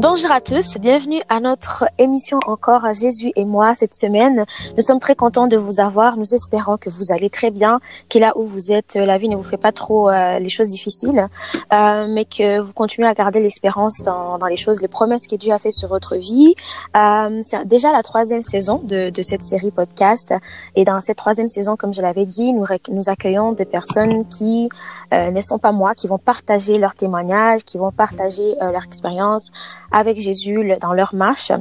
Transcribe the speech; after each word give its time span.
Bonjour 0.00 0.30
à 0.30 0.40
tous, 0.40 0.78
bienvenue 0.78 1.20
à 1.28 1.40
notre 1.40 1.84
émission 1.98 2.38
encore 2.46 2.84
à 2.84 2.92
Jésus 2.92 3.32
et 3.34 3.44
moi 3.44 3.74
cette 3.74 3.96
semaine. 3.96 4.46
Nous 4.76 4.82
sommes 4.84 5.00
très 5.00 5.16
contents 5.16 5.48
de 5.48 5.56
vous 5.56 5.80
avoir. 5.80 6.16
Nous 6.16 6.36
espérons 6.36 6.76
que 6.76 6.88
vous 6.88 7.10
allez 7.10 7.28
très 7.30 7.50
bien, 7.50 7.80
que 8.08 8.20
là 8.20 8.32
où 8.36 8.46
vous 8.46 8.70
êtes, 8.70 8.94
la 8.94 9.18
vie 9.18 9.28
ne 9.28 9.34
vous 9.34 9.42
fait 9.42 9.56
pas 9.56 9.72
trop 9.72 10.08
euh, 10.08 10.38
les 10.38 10.50
choses 10.50 10.68
difficiles, 10.68 11.26
euh, 11.72 12.06
mais 12.08 12.26
que 12.26 12.60
vous 12.60 12.72
continuez 12.72 13.08
à 13.08 13.14
garder 13.14 13.40
l'espérance 13.40 13.98
dans, 13.98 14.38
dans, 14.38 14.46
les 14.46 14.54
choses, 14.54 14.80
les 14.82 14.86
promesses 14.86 15.26
que 15.26 15.34
Dieu 15.34 15.52
a 15.52 15.58
fait 15.58 15.72
sur 15.72 15.88
votre 15.88 16.14
vie. 16.14 16.54
Euh, 16.96 17.40
c'est 17.42 17.66
déjà 17.66 17.90
la 17.90 18.04
troisième 18.04 18.44
saison 18.44 18.80
de, 18.84 19.10
de, 19.10 19.22
cette 19.22 19.44
série 19.44 19.72
podcast. 19.72 20.32
Et 20.76 20.84
dans 20.84 21.00
cette 21.00 21.18
troisième 21.18 21.48
saison, 21.48 21.74
comme 21.74 21.92
je 21.92 22.02
l'avais 22.02 22.24
dit, 22.24 22.52
nous, 22.52 22.66
nous 22.92 23.08
accueillons 23.08 23.50
des 23.50 23.64
personnes 23.64 24.28
qui 24.28 24.68
euh, 25.12 25.32
ne 25.32 25.40
sont 25.40 25.58
pas 25.58 25.72
moi, 25.72 25.96
qui 25.96 26.06
vont 26.06 26.18
partager 26.18 26.78
leurs 26.78 26.94
témoignages, 26.94 27.64
qui 27.64 27.78
vont 27.78 27.90
partager 27.90 28.54
euh, 28.62 28.70
leur 28.70 28.84
expérience 28.84 29.50
avec 29.92 30.18
Jésus 30.18 30.76
dans 30.80 30.92
leur 30.92 31.14
marche. 31.14 31.52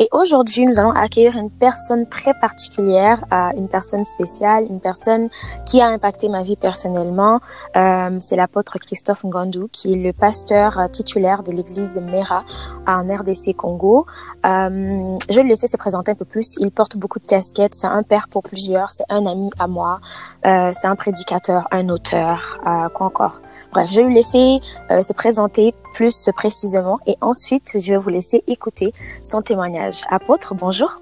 Et 0.00 0.08
aujourd'hui, 0.12 0.64
nous 0.64 0.80
allons 0.80 0.92
accueillir 0.92 1.36
une 1.36 1.50
personne 1.50 2.08
très 2.08 2.32
particulière, 2.32 3.22
euh, 3.32 3.50
une 3.54 3.68
personne 3.68 4.06
spéciale, 4.06 4.64
une 4.70 4.80
personne 4.80 5.28
qui 5.66 5.82
a 5.82 5.88
impacté 5.88 6.30
ma 6.30 6.42
vie 6.42 6.56
personnellement. 6.56 7.40
Euh, 7.76 8.16
c'est 8.20 8.36
l'apôtre 8.36 8.78
Christophe 8.78 9.24
Ngandou, 9.24 9.68
qui 9.70 9.92
est 9.92 9.96
le 9.96 10.14
pasteur 10.14 10.78
euh, 10.78 10.88
titulaire 10.88 11.42
de 11.42 11.52
l'église 11.52 11.98
Mera 11.98 12.44
en 12.86 13.02
RDC 13.02 13.54
Congo. 13.54 14.06
Je 14.42 15.34
vais 15.34 15.42
le 15.42 15.48
laisser 15.48 15.68
se 15.68 15.76
présenter 15.76 16.12
un 16.12 16.14
peu 16.14 16.24
plus. 16.24 16.56
Il 16.60 16.70
porte 16.70 16.96
beaucoup 16.96 17.18
de 17.18 17.26
casquettes. 17.26 17.74
C'est 17.74 17.86
un 17.86 18.02
père 18.02 18.28
pour 18.28 18.42
plusieurs. 18.42 18.90
C'est 18.92 19.04
un 19.10 19.26
ami 19.26 19.50
à 19.58 19.66
moi. 19.66 20.00
C'est 20.42 20.86
un 20.86 20.96
prédicateur, 20.96 21.68
un 21.72 21.90
auteur. 21.90 22.58
quoi 22.94 23.06
encore? 23.06 23.40
Bref, 23.72 23.88
je 23.90 24.00
vais 24.00 24.06
lui 24.06 24.14
laisser 24.14 24.60
euh, 24.90 25.02
se 25.02 25.12
présenter 25.12 25.74
plus 25.94 26.28
précisément 26.34 26.98
et 27.06 27.16
ensuite 27.20 27.76
je 27.78 27.92
vais 27.92 27.98
vous 27.98 28.08
laisser 28.10 28.42
écouter 28.46 28.92
son 29.22 29.42
témoignage. 29.42 30.02
Apôtre, 30.10 30.54
bonjour. 30.54 31.00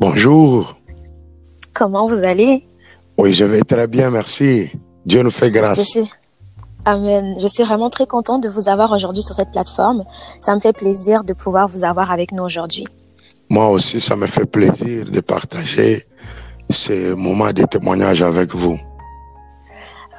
Bonjour. 0.00 0.76
Comment 1.74 2.08
vous 2.08 2.22
allez? 2.24 2.66
Oui, 3.18 3.32
je 3.32 3.44
vais 3.44 3.60
très 3.60 3.86
bien, 3.86 4.10
merci. 4.10 4.70
Dieu 5.04 5.22
nous 5.22 5.30
fait 5.30 5.50
grâce. 5.50 5.78
Je 5.78 5.84
suis... 5.84 6.10
Amen. 6.84 7.36
Je 7.38 7.48
suis 7.48 7.64
vraiment 7.64 7.90
très 7.90 8.06
contente 8.06 8.42
de 8.42 8.48
vous 8.48 8.68
avoir 8.68 8.92
aujourd'hui 8.92 9.22
sur 9.22 9.34
cette 9.34 9.50
plateforme. 9.50 10.04
Ça 10.40 10.54
me 10.54 10.60
fait 10.60 10.72
plaisir 10.72 11.24
de 11.24 11.34
pouvoir 11.34 11.68
vous 11.68 11.84
avoir 11.84 12.10
avec 12.10 12.32
nous 12.32 12.42
aujourd'hui. 12.42 12.86
Moi 13.50 13.68
aussi, 13.68 14.00
ça 14.00 14.16
me 14.16 14.26
fait 14.26 14.46
plaisir 14.46 15.10
de 15.10 15.20
partager 15.20 16.06
ces 16.70 17.14
moments 17.14 17.52
de 17.52 17.64
témoignage 17.64 18.22
avec 18.22 18.54
vous. 18.54 18.78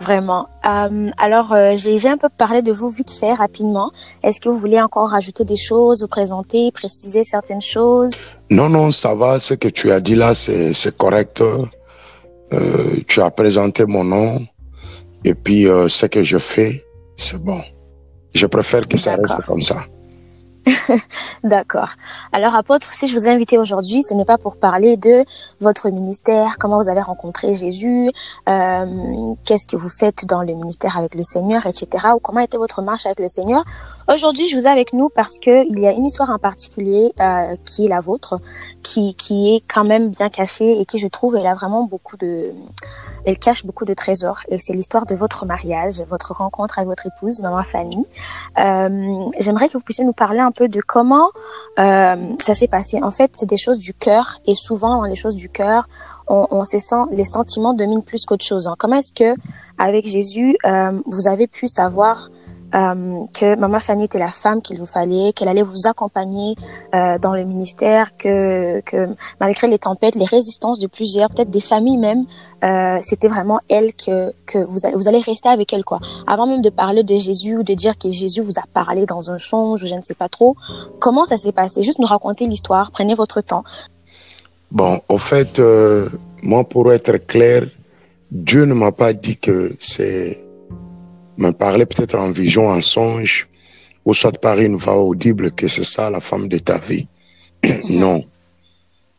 Vraiment. 0.02 0.48
Euh, 0.66 1.10
alors, 1.18 1.52
euh, 1.54 1.76
j'ai 1.76 2.08
un 2.08 2.18
peu 2.18 2.30
parlé 2.30 2.62
de 2.62 2.72
vous 2.72 2.90
vite 2.90 3.12
fait, 3.12 3.34
rapidement. 3.34 3.92
Est-ce 4.24 4.40
que 4.40 4.50
vous 4.50 4.58
voulez 4.58 4.82
encore 4.82 5.10
rajouter 5.10 5.44
des 5.46 5.58
choses, 5.58 6.02
vous 6.02 6.08
présenter, 6.08 6.72
préciser 6.72 7.24
certaines 7.24 7.62
choses? 7.62 8.14
Non, 8.50 8.70
non, 8.70 8.92
ça 8.92 9.14
va. 9.14 9.40
Ce 9.40 9.54
que 9.54 9.68
tu 9.68 9.92
as 9.92 10.00
dit 10.00 10.16
là, 10.16 10.36
c'est 10.36 10.98
correct. 10.98 11.42
Euh, 11.42 12.98
tu 13.08 13.22
as 13.22 13.30
présenté 13.30 13.86
mon 13.86 14.04
nom. 14.04 14.42
Et 15.26 15.36
puis, 15.36 15.64
ce 15.66 16.06
que 16.06 16.24
je 16.24 16.38
fais, 16.38 16.82
c'est 17.16 17.42
bon. 17.44 17.62
Je 18.34 18.46
préfère 18.46 18.88
que 18.88 18.98
ça 18.98 19.16
reste 19.16 19.42
comme 19.42 19.62
ça. 19.62 19.84
D'accord. 21.44 21.90
Alors, 22.32 22.56
apôtre, 22.56 22.94
si 22.94 23.08
je 23.08 23.16
vous 23.16 23.28
ai 23.28 23.30
invité 23.30 23.58
aujourd'hui, 23.58 24.04
ce 24.04 24.14
n'est 24.14 24.26
pas 24.26 24.38
pour 24.38 24.58
parler 24.58 24.98
de 24.98 25.24
votre 25.62 25.90
ministère, 25.90 26.58
comment 26.60 26.82
vous 26.82 26.90
avez 26.90 27.02
rencontré 27.02 27.54
Jésus, 27.54 28.12
euh, 28.48 29.34
qu'est-ce 29.46 29.66
que 29.66 29.76
vous 29.76 29.90
faites 29.90 30.26
dans 30.26 30.42
le 30.42 30.54
ministère 30.54 30.98
avec 30.98 31.16
le 31.16 31.24
Seigneur, 31.24 31.66
etc., 31.66 32.08
ou 32.16 32.20
comment 32.20 32.42
était 32.42 32.58
votre 32.58 32.82
marche 32.82 33.06
avec 33.06 33.20
le 33.20 33.28
Seigneur. 33.28 33.64
Aujourd'hui, 34.14 34.48
je 34.48 34.58
vous 34.58 34.66
ai 34.66 34.70
avec 34.70 34.94
nous 34.94 35.10
parce 35.10 35.40
que 35.40 35.68
il 35.70 35.80
y 35.80 35.88
a 35.88 35.92
une 35.92 36.06
histoire 36.06 36.30
en 36.30 36.40
particulier 36.40 37.14
euh, 37.20 37.56
qui 37.66 37.86
est 37.86 37.90
la 37.90 38.00
vôtre, 38.00 38.40
qui, 38.84 39.16
qui 39.16 39.56
est 39.56 39.64
quand 39.72 39.84
même 39.84 40.10
bien 40.10 40.30
cachée 40.30 40.80
et 40.80 40.86
qui, 40.86 40.98
je 40.98 41.08
trouve, 41.08 41.36
elle 41.36 41.48
a 41.48 41.54
vraiment 41.54 41.84
beaucoup 41.84 42.18
de, 42.18 42.52
elle 43.26 43.38
cache 43.38 43.66
beaucoup 43.66 43.86
de 43.86 43.94
trésors. 43.94 44.40
Et 44.50 44.58
c'est 44.60 44.74
l'histoire 44.74 45.06
de 45.06 45.16
votre 45.16 45.46
mariage, 45.46 46.02
votre 46.10 46.34
rencontre 46.34 46.80
avec 46.80 46.90
votre 46.90 47.06
épouse, 47.06 47.42
maman 47.42 47.64
Fanny. 47.64 48.06
Euh, 48.60 49.30
J'aimerais 49.40 49.68
que 49.68 49.74
vous 49.74 49.84
puissiez 49.84 50.06
nous 50.06 50.14
parler 50.14 50.40
un 50.40 50.52
peu 50.52 50.68
de 50.68 50.82
comment 50.82 51.30
euh, 51.78 52.16
ça 52.42 52.54
s'est 52.54 52.68
passé. 52.68 53.00
En 53.02 53.12
fait, 53.12 53.32
c'est 53.34 53.46
des 53.46 53.58
choses 53.58 53.80
du 53.80 53.94
cœur 53.94 54.40
et 54.46 54.56
souvent 54.56 54.98
dans 54.98 55.04
les 55.04 55.16
choses 55.16 55.36
du 55.36 55.50
cœur, 55.50 55.88
on, 56.28 56.48
on 56.52 56.66
se 56.66 56.80
sent 56.80 57.04
les 57.12 57.26
sentiments 57.26 57.74
dominent 57.74 58.04
plus 58.04 58.26
qu'autre 58.26 58.46
chose. 58.46 58.68
Hein. 58.68 58.76
Comment 58.78 58.98
est-ce 58.98 59.14
que 59.14 59.40
avec 59.78 60.06
Jésus, 60.06 60.58
euh, 60.66 61.00
vous 61.06 61.28
avez 61.28 61.48
pu 61.48 61.68
savoir 61.68 62.30
euh, 62.76 63.24
que 63.34 63.56
Maman 63.56 63.80
Fanny 63.80 64.06
était 64.06 64.20
la 64.20 64.30
femme 64.30 64.62
qu'il 64.62 64.78
vous 64.78 64.86
fallait, 64.86 65.34
qu'elle 65.34 65.48
allait 65.48 65.64
vous 65.64 65.88
accompagner 65.88 66.56
euh, 66.94 67.18
dans 67.18 67.34
le 67.34 67.44
ministère, 67.44 68.16
que, 68.18 68.82
que 68.82 69.08
malgré 69.40 69.68
les 69.68 69.80
tempêtes, 69.80 70.16
les 70.16 70.26
résistances 70.26 70.80
de 70.80 70.88
plusieurs, 70.88 71.30
peut-être 71.30 71.50
des 71.50 71.62
familles 71.62 71.98
même, 71.98 72.26
euh, 72.64 73.00
c'était 73.02 73.28
vraiment 73.28 73.60
elle 73.70 73.94
que, 73.94 74.34
que 74.46 74.60
vous, 74.60 74.86
allez, 74.86 74.96
vous 74.96 75.08
allez 75.08 75.20
rester 75.20 75.50
avec 75.50 75.74
elle 75.74 75.84
quoi. 75.84 76.00
Avant 76.28 76.46
même 76.46 76.62
de 76.62 76.70
parler 76.70 77.04
de 77.04 77.18
Jésus 77.18 77.58
ou 77.58 77.64
de 77.64 77.74
dire 77.74 77.98
que 77.98 78.12
Jésus 78.12 78.42
vous 78.42 78.60
a 78.60 78.64
parlé 78.74 79.06
dans 79.06 79.32
un 79.32 79.38
songe 79.38 79.84
ou 79.84 79.88
je 79.88 79.96
ne 79.96 80.02
sais 80.04 80.16
pas 80.16 80.30
trop, 80.30 80.56
comment 81.00 81.26
ça 81.26 81.38
s'est 81.38 81.52
passé? 81.52 81.84
Juste 81.84 82.00
nous 82.00 82.08
raconter 82.08 82.46
l'histoire, 82.46 82.92
prenez 82.92 83.16
votre 83.16 83.42
temps. 83.42 83.64
Bon, 84.72 85.00
au 85.10 85.18
fait, 85.18 85.58
euh, 85.60 86.10
moi 86.44 86.64
pour 86.64 86.94
être 86.94 87.18
clair, 87.18 87.66
Dieu 88.32 88.66
ne 88.66 88.76
m'a 88.76 88.92
pas 88.92 89.14
dit 89.14 89.38
que 89.38 89.74
c'est 89.80 90.38
me 91.40 91.52
parler 91.52 91.86
peut-être 91.86 92.16
en 92.16 92.32
vision, 92.32 92.68
en 92.68 92.82
songe, 92.82 93.48
ou 94.06 94.14
soit 94.14 94.40
par 94.40 94.60
une 94.60 94.76
voix 94.76 95.02
audible 95.02 95.52
que 95.52 95.68
c'est 95.68 95.86
ça 95.86 96.10
la 96.10 96.20
femme 96.20 96.48
de 96.48 96.60
ta 96.60 96.78
vie. 96.78 97.08
non. 97.90 98.24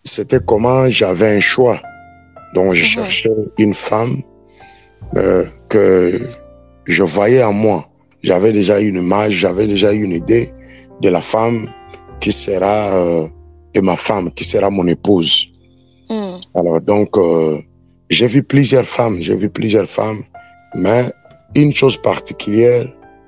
C'était 0.05 0.41
comment 0.45 0.89
j'avais 0.89 1.37
un 1.37 1.41
choix. 1.41 1.81
Donc 2.55 2.75
je 2.75 2.85
cherchais 2.85 3.31
une 3.59 3.75
femme 3.75 4.23
euh, 5.17 5.45
que 5.69 6.21
je 6.87 7.03
voyais 7.03 7.43
en 7.43 7.53
moi. 7.53 7.89
J'avais 8.23 8.53
déjà 8.53 8.81
une 8.81 8.97
image, 8.97 9.35
j'avais 9.35 9.67
déjà 9.67 9.93
une 9.93 10.13
idée 10.13 10.51
de 11.01 11.09
la 11.09 11.21
femme 11.21 11.69
qui 12.21 12.33
sera 12.33 12.95
euh, 12.95 13.29
et 13.75 13.81
ma 13.81 13.97
femme, 13.97 14.31
qui 14.33 14.45
sera 14.45 14.69
mon 14.71 14.87
épouse. 14.87 15.49
Mm. 16.11 16.37
Alors 16.55 16.81
donc, 16.81 17.17
euh, 17.17 17.59
j'ai 18.11 18.27
vu 18.27 18.43
plusieurs 18.43 18.85
femmes, 18.85 19.19
j'ai 19.21 19.37
vu 19.37 19.49
plusieurs 19.49 19.87
femmes, 19.87 20.23
mais 20.75 21.05
une 21.55 21.73
chose 21.73 21.97
particulière, 21.97 22.87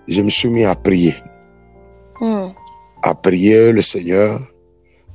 je 0.09 0.22
me 0.22 0.31
suis 0.31 0.49
mis 0.49 0.65
à 0.65 0.75
prier. 0.75 1.15
Mm. 2.21 2.49
À 3.03 3.15
prier 3.15 3.72
le 3.72 3.83
Seigneur 3.83 4.38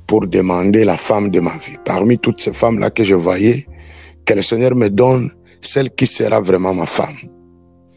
pour 0.06 0.26
demander 0.26 0.84
la 0.84 0.96
femme 0.96 1.30
de 1.30 1.40
ma 1.40 1.56
vie. 1.58 1.76
Parmi 1.84 2.18
toutes 2.18 2.40
ces 2.40 2.52
femmes-là 2.52 2.90
que 2.90 3.04
je 3.04 3.14
voyais, 3.14 3.66
que 4.24 4.34
le 4.34 4.42
Seigneur 4.42 4.74
me 4.74 4.88
donne 4.88 5.30
celle 5.60 5.90
qui 5.90 6.06
sera 6.06 6.40
vraiment 6.40 6.74
ma 6.74 6.86
femme. 6.86 7.18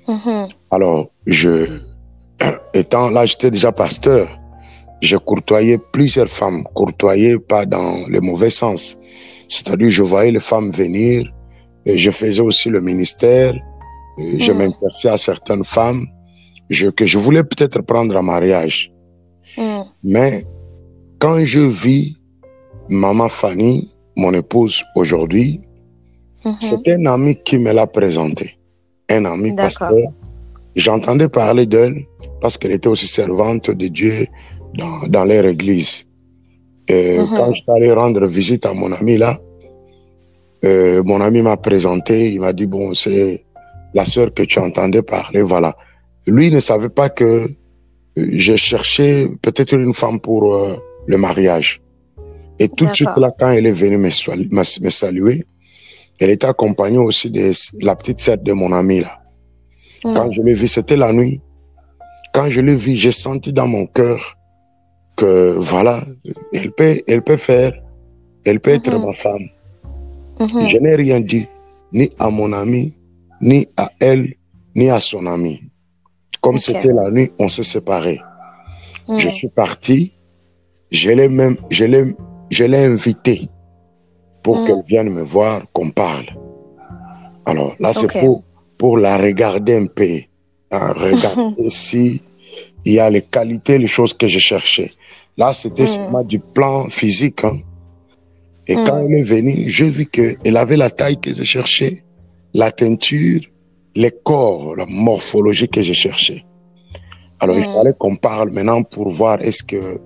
Mm 0.07 0.17
-hmm. 0.17 0.47
Alors, 0.71 1.01
je, 1.25 1.53
étant 2.73 3.09
là, 3.15 3.25
j'étais 3.25 3.51
déjà 3.51 3.71
pasteur. 3.71 4.27
Je 5.01 5.17
courtoyais 5.17 5.79
plusieurs 5.95 6.31
femmes, 6.39 6.63
courtoyais 6.75 7.37
pas 7.51 7.65
dans 7.65 7.93
le 8.07 8.19
mauvais 8.19 8.53
sens. 8.61 8.97
C'est-à-dire, 9.53 9.89
je 9.89 10.03
voyais 10.03 10.31
les 10.31 10.45
femmes 10.51 10.71
venir, 10.71 11.17
et 11.85 11.97
je 11.97 12.11
faisais 12.11 12.41
aussi 12.49 12.69
le 12.69 12.81
ministère, 12.81 13.53
je 14.17 14.51
Mm. 14.51 14.57
m'intéressais 14.57 15.09
à 15.09 15.17
certaines 15.17 15.63
femmes 15.63 16.05
je, 16.69 16.87
que 16.89 17.05
je 17.05 17.17
voulais 17.17 17.43
peut-être 17.43 17.81
prendre 17.81 18.15
en 18.15 18.23
mariage. 18.23 18.91
Mm. 19.57 19.81
Mais 20.03 20.43
quand 21.19 21.43
je 21.43 21.59
vis 21.59 22.17
Maman 22.89 23.29
Fanny, 23.29 23.91
mon 24.15 24.33
épouse 24.33 24.83
aujourd'hui, 24.95 25.59
Mhm. 26.45 26.55
c'est 26.59 26.87
un 26.89 27.05
ami 27.05 27.35
qui 27.45 27.57
me 27.57 27.71
l'a 27.71 27.87
présenté. 27.87 28.57
Un 29.09 29.25
ami 29.25 29.53
parce 29.55 29.77
que 29.77 29.93
j'entendais 30.75 31.29
parler 31.29 31.65
d'elle 31.65 32.03
parce 32.41 32.57
qu'elle 32.57 32.71
était 32.71 32.87
aussi 32.89 33.07
servante 33.07 33.69
de 33.69 33.87
Dieu 33.87 34.25
dans, 34.75 35.07
dans 35.07 35.23
leur 35.25 35.45
église. 35.45 36.05
Mhm. 36.89 37.29
quand 37.37 37.51
je 37.53 37.61
suis 37.61 37.71
allé 37.71 37.91
rendre 37.93 38.25
visite 38.25 38.65
à 38.65 38.73
mon 38.73 38.91
ami 38.91 39.17
là, 39.17 39.39
euh, 40.65 41.01
mon 41.03 41.21
ami 41.21 41.41
m'a 41.41 41.57
présenté, 41.57 42.31
il 42.33 42.39
m'a 42.41 42.53
dit, 42.53 42.65
bon, 42.65 42.93
c'est 42.93 43.45
la 43.93 44.05
sœur 44.05 44.33
que 44.33 44.43
tu 44.43 44.59
entendais 44.59 45.01
parler, 45.01 45.41
voilà. 45.41 45.75
Lui 46.27 46.49
ne 46.51 46.59
savait 46.59 46.89
pas 46.89 47.09
que 47.09 47.23
euh, 47.23 47.47
je 48.33 48.55
cherchais 48.55 49.27
peut-être 49.41 49.73
une 49.73 49.93
femme 49.93 50.19
pour 50.19 50.55
euh, 50.55 50.75
le 51.07 51.17
mariage. 51.17 51.81
Et 52.59 52.67
tout 52.69 52.85
de 52.85 52.93
suite 52.93 53.17
là, 53.17 53.31
quand 53.37 53.49
elle 53.49 53.65
est 53.65 53.71
venue 53.71 53.97
me, 53.97 54.09
sal- 54.09 54.47
me- 54.51 54.83
me 54.83 54.89
saluer, 54.89 55.43
elle 56.19 56.29
était 56.29 56.45
accompagnée 56.47 56.99
aussi 56.99 57.31
de 57.31 57.51
la 57.83 57.95
petite 57.95 58.19
sœur 58.19 58.37
de 58.37 58.53
mon 58.53 58.71
ami 58.71 59.01
là. 59.01 59.17
Quand 60.03 60.31
je 60.31 60.41
l'ai 60.41 60.53
vue, 60.53 60.67
c'était 60.67 60.97
la 60.97 61.11
nuit. 61.13 61.41
Quand 62.33 62.49
je 62.49 62.61
l'ai 62.61 62.75
vue, 62.75 62.95
j'ai 62.95 63.11
senti 63.11 63.51
dans 63.51 63.67
mon 63.67 63.85
cœur 63.87 64.35
que 65.15 65.53
voilà, 65.57 66.01
elle 66.53 66.71
peut, 66.71 66.99
elle 67.07 67.21
peut 67.23 67.37
faire, 67.37 67.71
elle 68.45 68.59
peut 68.59 68.71
être 68.71 68.91
Mhm. 68.91 69.05
ma 69.05 69.13
femme. 69.13 69.45
Mhm. 70.39 70.67
Je 70.67 70.77
n'ai 70.77 70.95
rien 70.95 71.19
dit, 71.19 71.47
ni 71.93 72.09
à 72.19 72.29
mon 72.29 72.53
ami, 72.53 72.97
ni 73.41 73.67
à 73.77 73.89
elle, 73.99 74.35
ni 74.75 74.89
à 74.89 74.99
son 74.99 75.25
ami. 75.27 75.61
Comme 76.41 76.57
c'était 76.57 76.93
la 76.93 77.09
nuit, 77.11 77.31
on 77.39 77.49
s'est 77.49 77.63
séparés. 77.63 78.19
Mm. 79.07 79.17
Je 79.17 79.29
suis 79.29 79.49
parti 79.49 80.13
Je 80.91 81.09
l'ai 81.11 81.29
même, 81.29 81.55
je 81.69 81.85
l'ai, 81.85 82.03
je 82.49 82.65
l'ai 82.65 82.83
invitée 82.85 83.47
pour 84.43 84.59
Mm. 84.59 84.65
qu'elle 84.65 84.81
vienne 84.87 85.09
me 85.09 85.21
voir, 85.21 85.63
qu'on 85.73 85.89
parle. 85.89 86.25
Alors 87.45 87.75
là, 87.79 87.93
c'est 87.93 88.07
pour, 88.21 88.43
pour 88.77 88.97
la 88.97 89.17
regarder 89.17 89.75
un 89.77 89.85
peu, 89.85 90.19
hein, 90.71 90.93
regarder 90.93 91.69
si 91.69 92.21
il 92.83 92.93
y 92.93 92.99
a 92.99 93.09
les 93.09 93.21
qualités, 93.21 93.77
les 93.77 93.87
choses 93.87 94.13
que 94.13 94.27
je 94.27 94.39
cherchais. 94.39 94.91
Là, 95.37 95.53
c'était 95.53 95.83
Mm. 95.83 95.87
seulement 95.87 96.23
du 96.23 96.39
plan 96.39 96.89
physique. 96.89 97.43
hein. 97.45 97.59
Et 98.67 98.75
quand 98.75 98.97
elle 98.99 99.13
est 99.19 99.23
venue, 99.23 99.69
j'ai 99.69 99.89
vu 99.89 100.05
qu'elle 100.05 100.57
avait 100.57 100.77
la 100.77 100.89
taille 100.89 101.19
que 101.19 101.33
je 101.33 101.43
cherchais, 101.43 102.03
la 102.53 102.71
teinture, 102.71 103.41
les 103.95 104.11
corps, 104.23 104.75
la 104.75 104.85
morphologie 104.87 105.67
que 105.67 105.81
je 105.81 105.93
cherchais. 105.93 106.43
Alors, 107.39 107.57
il 107.57 107.63
fallait 107.63 107.93
qu'on 107.97 108.15
parle 108.15 108.51
maintenant 108.51 108.83
pour 108.83 109.09
voir 109.09 109.41
est-ce 109.41 109.63
que 109.63 109.99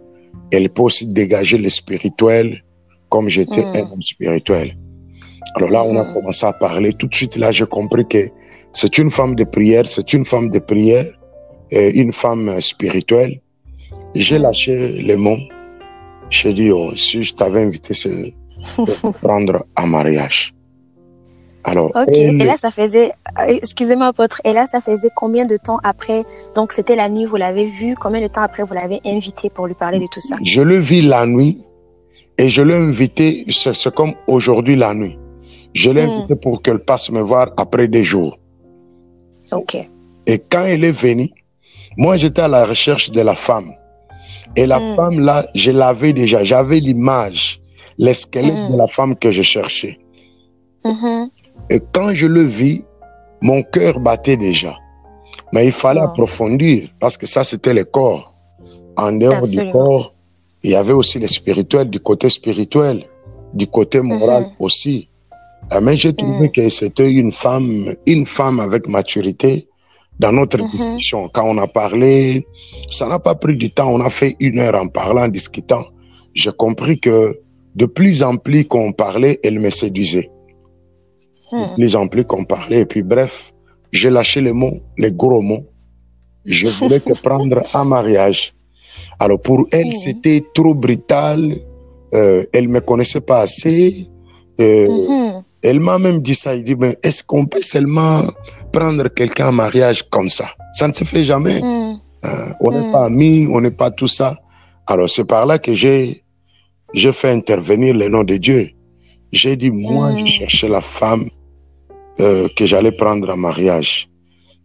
elle 0.51 0.69
peut 0.69 0.83
aussi 0.83 1.07
dégager 1.07 1.57
le 1.57 1.69
spirituel 1.69 2.61
comme 3.09 3.27
j'étais 3.29 3.65
un 3.75 3.81
homme 3.91 4.01
spirituel. 4.01 4.77
Alors 5.55 5.69
là, 5.69 5.83
on 5.83 5.97
a 5.97 6.03
Mm. 6.03 6.13
commencé 6.13 6.45
à 6.45 6.53
parler. 6.53 6.93
Tout 6.93 7.07
de 7.07 7.15
suite, 7.15 7.35
là, 7.37 7.51
j'ai 7.51 7.65
compris 7.65 8.05
que 8.07 8.29
c'est 8.73 8.97
une 8.97 9.09
femme 9.09 9.35
de 9.35 9.43
prière, 9.43 9.85
c'est 9.87 10.13
une 10.13 10.25
femme 10.25 10.49
de 10.49 10.59
prière, 10.59 11.05
et 11.71 11.99
une 11.99 12.11
femme 12.13 12.59
spirituelle. 12.61 13.39
J'ai 14.13 14.37
lâché 14.37 14.89
les 15.01 15.15
mots. 15.15 15.39
J'ai 16.29 16.53
dit, 16.53 16.71
oh, 16.71 16.95
si 16.95 17.23
je 17.23 17.33
t'avais 17.33 17.61
invité, 17.63 17.93
c'est 17.93 18.33
pour 18.75 18.87
prendre 19.21 19.65
en 19.77 19.87
mariage. 19.87 20.53
Alors, 21.67 21.87
Ok. 21.95 22.05
elle- 22.09 22.39
Et 22.41 22.45
là, 22.45 22.57
ça 22.57 22.69
faisait, 22.69 23.11
euh, 23.39 23.57
excusez-moi, 23.61 24.07
apôtre. 24.07 24.39
Et 24.45 24.53
là, 24.53 24.65
ça 24.67 24.81
faisait 24.81 25.09
combien 25.15 25.45
de 25.45 25.57
temps 25.57 25.79
après? 25.83 26.23
Donc, 26.55 26.71
c'était 26.73 26.95
la 26.95 27.09
nuit, 27.09 27.25
vous 27.25 27.37
l'avez 27.37 27.65
vu. 27.65 27.95
Combien 27.99 28.21
de 28.21 28.27
temps 28.27 28.43
après 28.43 28.61
vous 28.63 28.73
l'avez 28.75 29.01
invité 29.05 29.49
pour 29.49 29.65
lui 29.65 29.73
parler 29.73 29.97
de 29.99 30.05
tout 30.13 30.19
ça? 30.19 30.35
Je 30.43 30.61
le 30.61 30.77
vis 30.77 31.01
la 31.01 31.25
nuit 31.25 31.57
et 32.37 32.49
je 32.49 32.61
l'ai 32.61 32.75
invité, 32.75 33.45
c'est 33.49 33.93
comme 33.95 34.13
aujourd'hui 34.27 34.75
la 34.75 34.93
nuit. 34.93 35.17
Je 35.73 35.89
l'ai 35.89 36.05
Mm. 36.07 36.11
invité 36.11 36.35
pour 36.35 36.61
qu'elle 36.61 36.79
passe 36.79 37.09
me 37.09 37.21
voir 37.21 37.51
après 37.57 37.87
des 37.87 38.03
jours. 38.03 38.37
Ok. 39.51 39.75
Et 40.27 40.37
quand 40.51 40.65
elle 40.65 40.83
est 40.83 40.91
venue, 41.07 41.29
moi 41.97 42.15
j'étais 42.17 42.41
à 42.43 42.47
la 42.47 42.63
recherche 42.65 43.09
de 43.11 43.21
la 43.21 43.35
femme. 43.35 43.71
Et 44.55 44.67
la 44.67 44.79
Mm. 44.79 44.95
femme 44.95 45.19
là, 45.19 45.47
je 45.55 45.71
l'avais 45.71 46.13
déjà, 46.13 46.43
j'avais 46.43 46.79
l'image, 46.79 47.59
le 47.97 48.13
squelette 48.13 48.55
Mm. 48.55 48.71
de 48.71 48.77
la 48.77 48.87
femme 48.87 49.15
que 49.15 49.31
je 49.31 49.41
cherchais. 49.41 49.97
Et 51.69 51.79
quand 51.93 52.13
je 52.13 52.27
le 52.27 52.41
vis, 52.43 52.83
mon 53.41 53.61
cœur 53.63 53.99
battait 53.99 54.37
déjà. 54.37 54.75
Mais 55.53 55.65
il 55.65 55.71
fallait 55.71 56.01
Oh. 56.01 56.05
approfondir 56.09 56.89
parce 56.99 57.17
que 57.17 57.25
ça 57.25 57.43
c'était 57.43 57.73
le 57.73 57.83
corps. 57.83 58.33
En 58.97 59.11
dehors 59.11 59.35
Absolument. 59.35 59.65
du 59.65 59.71
corps, 59.71 60.13
il 60.63 60.71
y 60.71 60.75
avait 60.75 60.93
aussi 60.93 61.19
le 61.19 61.27
spirituel, 61.27 61.89
du 61.89 61.99
côté 61.99 62.29
spirituel, 62.29 63.05
du 63.53 63.67
côté 63.67 64.01
moral 64.01 64.43
Mhm. 64.43 64.49
aussi. 64.59 65.09
Euh, 65.73 65.81
Mais 65.81 65.97
j'ai 65.97 66.13
trouvé 66.13 66.47
Mm. 66.47 66.51
que 66.51 66.69
c'était 66.69 67.11
une 67.11 67.31
femme, 67.31 67.93
une 68.05 68.25
femme 68.25 68.59
avec 68.59 68.87
maturité 68.87 69.67
dans 70.19 70.31
notre 70.31 70.59
Mhm. 70.61 70.69
discussion. 70.69 71.29
Quand 71.33 71.43
on 71.45 71.57
a 71.57 71.67
parlé, 71.67 72.45
ça 72.89 73.07
n'a 73.07 73.19
pas 73.19 73.35
pris 73.35 73.55
du 73.57 73.71
temps. 73.71 73.89
On 73.91 73.99
a 74.01 74.09
fait 74.09 74.35
une 74.39 74.59
heure 74.59 74.75
en 74.75 74.87
parlant, 74.87 75.23
en 75.23 75.27
discutant. 75.27 75.85
J'ai 76.33 76.51
compris 76.51 76.99
que 76.99 77.37
de 77.75 77.85
plus 77.85 78.23
en 78.23 78.35
plus 78.37 78.65
qu'on 78.65 78.91
parlait, 78.93 79.39
elle 79.43 79.59
me 79.59 79.69
séduisait. 79.69 80.29
De 81.51 81.57
Mm. 81.57 81.75
plus 81.75 81.95
en 81.95 82.07
plus 82.07 82.25
qu'on 82.25 82.43
parlait. 82.43 82.81
Et 82.81 82.85
puis 82.85 83.03
bref, 83.03 83.51
j'ai 83.91 84.09
lâché 84.09 84.41
les 84.41 84.53
mots, 84.53 84.79
les 84.97 85.11
gros 85.11 85.41
mots. 85.41 85.65
Je 86.45 86.67
voulais 86.67 86.99
te 86.99 87.13
prendre 87.27 87.61
en 87.73 87.85
mariage. 87.85 88.53
Alors 89.19 89.39
pour 89.41 89.65
elle, 89.71 89.87
Mhm. 89.87 89.91
c'était 89.91 90.41
trop 90.53 90.73
brutal. 90.73 91.39
Euh, 92.13 92.43
elle 92.53 92.67
me 92.67 92.79
connaissait 92.81 93.21
pas 93.21 93.39
assez. 93.41 94.07
Euh, 94.61 94.87
Mhm. 94.89 95.43
Elle 95.67 95.79
m'a 95.79 95.97
même 95.97 96.19
dit 96.21 96.35
ça. 96.35 96.55
Il 96.55 96.63
dit, 96.63 96.75
mais 96.75 96.95
est-ce 97.03 97.23
qu'on 97.23 97.45
peut 97.45 97.61
seulement 97.63 98.21
prendre 98.71 99.07
quelqu'un 99.09 99.47
en 99.49 99.51
mariage 99.51 100.03
comme 100.09 100.29
ça? 100.29 100.45
Ça 100.73 100.87
ne 100.87 100.93
se 100.93 101.03
fait 101.03 101.23
jamais. 101.23 101.59
Mm. 101.61 101.99
Euh, 102.25 102.53
on 102.59 102.71
n'est 102.71 102.87
Mm. 102.87 102.91
pas 102.91 103.05
amis, 103.05 103.47
on 103.51 103.61
n'est 103.61 103.71
pas 103.71 103.89
tout 103.91 104.07
ça. 104.07 104.35
Alors 104.87 105.09
c'est 105.09 105.25
par 105.25 105.45
là 105.45 105.57
que 105.59 105.73
j'ai 105.73 106.21
j'ai 106.93 107.11
fait 107.11 107.31
intervenir 107.31 107.93
le 107.95 108.07
nom 108.07 108.23
de 108.23 108.37
Dieu. 108.37 108.69
J'ai 109.31 109.55
dit, 109.55 109.71
moi, 109.71 110.11
Mm. 110.11 110.17
je 110.17 110.25
cherchais 110.25 110.67
la 110.69 110.81
femme 110.81 111.29
euh, 112.19 112.47
que 112.55 112.65
j'allais 112.65 112.91
prendre 112.93 113.29
en 113.29 113.37
mariage. 113.37 114.07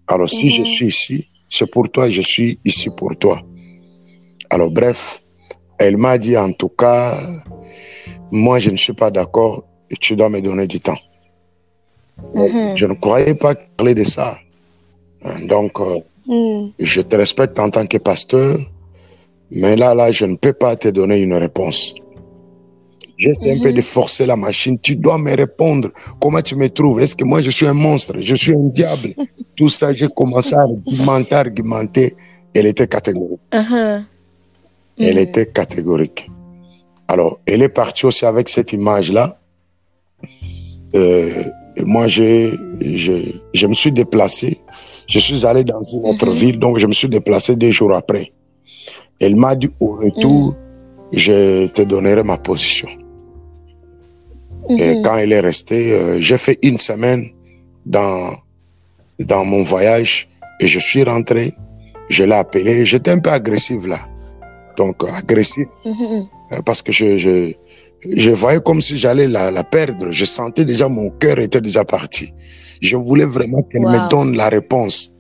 Alors 0.07 0.29
si 0.31 0.51
je 0.51 0.61
Mhm. 0.61 0.65
suis 0.67 0.87
ici, 0.87 1.29
c'est 1.49 1.69
pour 1.71 1.89
toi, 1.91 2.09
je 2.09 2.21
suis 2.21 2.59
ici 2.65 2.91
pour 2.97 3.17
toi. 3.17 3.43
Alors 4.51 4.71
bref, 4.71 5.21
elle 5.79 5.97
m'a 5.97 6.17
dit 6.19 6.37
en 6.37 6.53
tout 6.53 6.69
cas, 6.69 7.19
moi 8.31 8.59
je 8.61 8.71
ne 8.71 8.77
suis 8.77 8.93
pas 8.93 9.11
d'accord, 9.11 9.65
tu 10.01 10.15
dois 10.17 10.29
me 10.29 10.41
donner 10.41 10.67
du 10.69 10.79
temps. 10.81 10.99
Mhm. 12.35 12.77
Je 12.77 12.87
ne 12.87 12.95
croyais 12.95 13.35
pas 13.35 13.55
parler 13.77 13.95
de 13.95 14.05
ça. 14.05 14.39
Hein, 15.25 15.47
Donc, 15.47 15.81
euh, 15.81 15.99
Mm. 16.27 16.71
je 16.79 17.01
te 17.03 17.17
respecte 17.17 17.59
en 17.59 17.71
tant 17.71 17.87
que 17.87 17.99
pasteur, 17.99 18.59
mais 19.51 19.75
là, 19.75 19.95
là, 19.95 20.13
je 20.13 20.25
ne 20.27 20.37
peux 20.37 20.53
pas 20.53 20.77
te 20.77 20.87
donner 20.89 21.19
une 21.21 21.35
réponse. 21.35 21.95
J'essaie 23.23 23.53
un 23.57 23.61
peu 23.61 23.73
de 23.73 23.83
forcer 23.83 24.25
la 24.33 24.37
machine. 24.47 24.79
Tu 24.81 24.97
dois 24.97 25.19
me 25.19 25.33
répondre. 25.37 25.89
Comment 26.23 26.41
tu 26.49 26.55
me 26.57 26.69
trouves? 26.71 27.01
Est-ce 27.03 27.15
que 27.15 27.25
moi, 27.25 27.41
je 27.47 27.51
suis 27.51 27.67
un 27.67 27.75
monstre? 27.75 28.15
Je 28.19 28.35
suis 28.35 28.55
un 28.55 28.67
diable 28.79 29.11
Tout 29.57 29.69
ça, 29.69 29.93
j'ai 29.93 30.09
commencé 30.21 30.55
à 30.55 30.61
argumenter, 30.63 31.35
argumenter. 31.35 32.07
Elle 32.55 32.67
était 32.67 32.89
catégorique. 32.89 33.41
Elle 33.53 35.17
Mm. 35.17 35.27
était 35.27 35.47
catégorique. 35.47 36.31
Alors, 37.09 37.39
elle 37.47 37.63
est 37.63 37.69
partie 37.83 38.07
aussi 38.07 38.25
avec 38.25 38.49
cette 38.49 38.73
image-là. 38.73 39.39
Euh, 40.95 41.45
moi, 41.95 42.07
je, 42.07 42.55
je, 42.81 43.13
je 43.55 43.67
me 43.67 43.75
suis 43.75 43.93
déplacé. 43.93 44.59
Je 45.07 45.19
suis 45.19 45.45
allé 45.47 45.63
dans 45.65 45.83
une 45.83 46.05
autre 46.07 46.27
Mhm. 46.27 46.33
ville, 46.43 46.59
donc 46.59 46.79
je 46.79 46.87
me 46.87 46.93
suis 46.93 47.09
déplacé 47.09 47.57
deux 47.57 47.71
jours 47.71 47.95
après. 47.95 48.33
Elle 49.21 49.37
m'a 49.37 49.55
dit 49.57 49.71
au 49.81 49.95
Mm. 49.95 50.05
retour, 50.05 50.55
je 51.13 51.67
te 51.69 51.83
donnerai 51.83 52.23
ma 52.23 52.39
position. 52.39 52.89
Et 54.69 54.97
Mhm. 54.97 55.03
quand 55.03 55.17
elle 55.17 55.33
est 55.33 55.41
restée, 55.41 55.93
euh, 55.93 56.21
j'ai 56.21 56.39
fait 56.39 56.59
une 56.63 56.79
semaine 56.79 57.27
dans, 57.87 58.33
dans 59.19 59.45
mon 59.45 59.63
voyage 59.63 60.29
et 60.61 60.67
je 60.67 60.79
suis 60.79 61.03
rentré. 61.03 61.53
Je 62.09 62.25
l'ai 62.25 62.35
appelé. 62.35 62.85
J'étais 62.85 63.11
un 63.13 63.19
peu 63.19 63.31
agressif 63.31 63.87
là. 63.87 64.01
Donc, 64.77 65.03
euh, 65.03 65.09
agressif 65.13 65.69
Mhm. 65.87 66.27
euh, 66.53 66.63
parce 66.65 66.83
que 66.83 66.93
je, 66.93 67.17
je, 67.19 67.53
je 68.17 68.31
voyais 68.31 68.61
comme 68.61 68.81
si 68.81 68.97
j'allais 68.97 69.29
la, 69.29 69.51
la 69.51 69.65
perdre. 69.65 70.11
Je 70.11 70.25
sentais 70.25 70.65
déjà 70.65 70.89
mon 70.89 71.11
cœur 71.11 71.39
était 71.39 71.61
déjà 71.61 71.85
parti. 71.85 72.33
Je 72.81 72.97
voulais 72.97 73.27
vraiment 73.27 73.63
qu'elle 73.63 73.83
me 73.83 74.09
donne 74.09 74.37
la 74.37 74.49
réponse. 74.49 75.13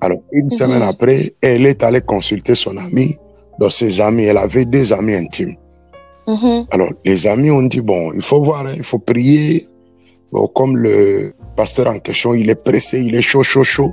Alors, 0.00 0.22
une 0.32 0.44
Mhm. 0.44 0.50
semaine 0.50 0.82
après, 0.82 1.32
elle 1.42 1.66
est 1.66 1.82
allée 1.82 2.00
consulter 2.00 2.54
son 2.54 2.76
ami, 2.76 3.16
dans 3.58 3.70
ses 3.70 4.00
amis. 4.00 4.24
Elle 4.24 4.38
avait 4.38 4.64
deux 4.64 4.92
amis 4.92 5.14
intimes. 5.14 5.56
Mhm. 6.30 6.66
Alors, 6.70 6.90
les 7.04 7.26
amis 7.26 7.50
ont 7.50 7.62
dit, 7.62 7.80
bon, 7.80 8.12
il 8.12 8.22
faut 8.22 8.42
voir, 8.42 8.66
hein, 8.66 8.74
il 8.76 8.82
faut 8.90 8.98
prier. 8.98 9.66
Bon, 10.32 10.46
comme 10.48 10.76
le 10.76 11.34
pasteur 11.56 11.86
en 11.88 11.98
question, 11.98 12.34
il 12.34 12.48
est 12.50 12.62
pressé, 12.68 13.00
il 13.00 13.14
est 13.16 13.22
chaud, 13.30 13.42
chaud, 13.42 13.64
chaud. 13.64 13.92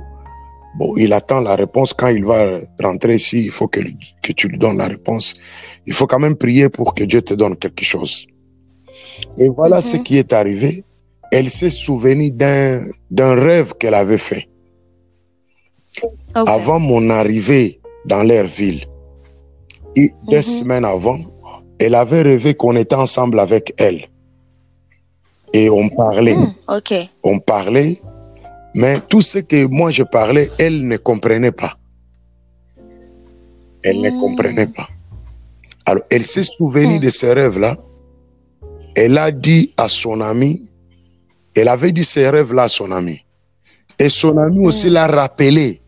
Bon, 0.78 0.94
il 0.96 1.12
attend 1.12 1.40
la 1.40 1.56
réponse. 1.56 1.92
Quand 1.92 2.08
il 2.18 2.24
va 2.24 2.60
rentrer 2.82 3.14
ici, 3.14 3.38
il 3.46 3.50
faut 3.50 3.66
que, 3.66 3.80
que 4.24 4.32
tu 4.32 4.46
lui 4.48 4.58
donnes 4.58 4.78
la 4.78 4.86
réponse. 4.86 5.32
Il 5.86 5.92
faut 5.94 6.06
quand 6.06 6.20
même 6.20 6.36
prier 6.36 6.68
pour 6.68 6.94
que 6.94 7.02
Dieu 7.04 7.22
te 7.22 7.34
donne 7.34 7.56
quelque 7.56 7.84
chose. 7.84 8.26
Et 9.40 9.48
voilà 9.48 9.76
Mhm. 9.78 9.82
ce 9.90 9.96
qui 9.96 10.18
est 10.18 10.32
arrivé. 10.32 10.84
Elle 11.32 11.50
s'est 11.50 11.70
souvenue 11.70 12.30
d'un, 12.30 12.80
rêve 13.34 13.74
qu'elle 13.78 13.94
avait 13.94 14.16
fait 14.16 14.48
avant 16.34 16.78
mon 16.78 17.10
arrivée 17.10 17.80
dans 18.06 18.22
leur 18.22 18.44
ville. 18.46 18.82
Et 19.96 20.10
deux 20.30 20.36
Mhm. 20.36 20.42
semaines 20.42 20.84
avant, 20.84 21.18
elle 21.78 21.94
avait 21.94 22.22
rêvé 22.22 22.54
qu'on 22.54 22.76
était 22.76 22.94
ensemble 22.96 23.38
avec 23.40 23.74
elle. 23.78 24.06
Et 25.52 25.70
on 25.70 25.88
parlait, 25.88 26.36
Mm. 26.36 26.54
Ok. 26.68 26.94
on 27.22 27.38
parlait, 27.38 27.98
mais 28.74 29.00
tout 29.08 29.22
ce 29.22 29.38
que 29.38 29.64
moi 29.66 29.90
je 29.90 30.02
parlais, 30.02 30.50
elle 30.58 30.86
ne 30.86 30.96
comprenait 30.98 31.52
pas. 31.52 31.74
Elle 33.82 34.00
ne 34.00 34.10
Mm. 34.10 34.18
comprenait 34.18 34.66
pas. 34.66 34.88
Alors, 35.86 36.02
elle 36.10 36.24
s'est 36.24 36.44
souvenue 36.44 36.98
Mm. 36.98 37.00
de 37.02 37.10
ce 37.10 37.26
rêve-là. 37.26 37.76
Elle 38.94 39.16
a 39.16 39.30
dit 39.30 39.72
à 39.76 39.88
son 39.88 40.20
ami, 40.20 40.68
elle 41.54 41.68
avait 41.68 41.92
dit 41.92 42.04
ces 42.04 42.28
rêves-là 42.28 42.64
à 42.64 42.68
son 42.68 42.90
ami. 42.92 43.20
Et 43.98 44.08
son 44.08 44.36
ami 44.36 44.66
aussi 44.66 44.90
l'a 44.90 45.06
rappelé. 45.06 45.80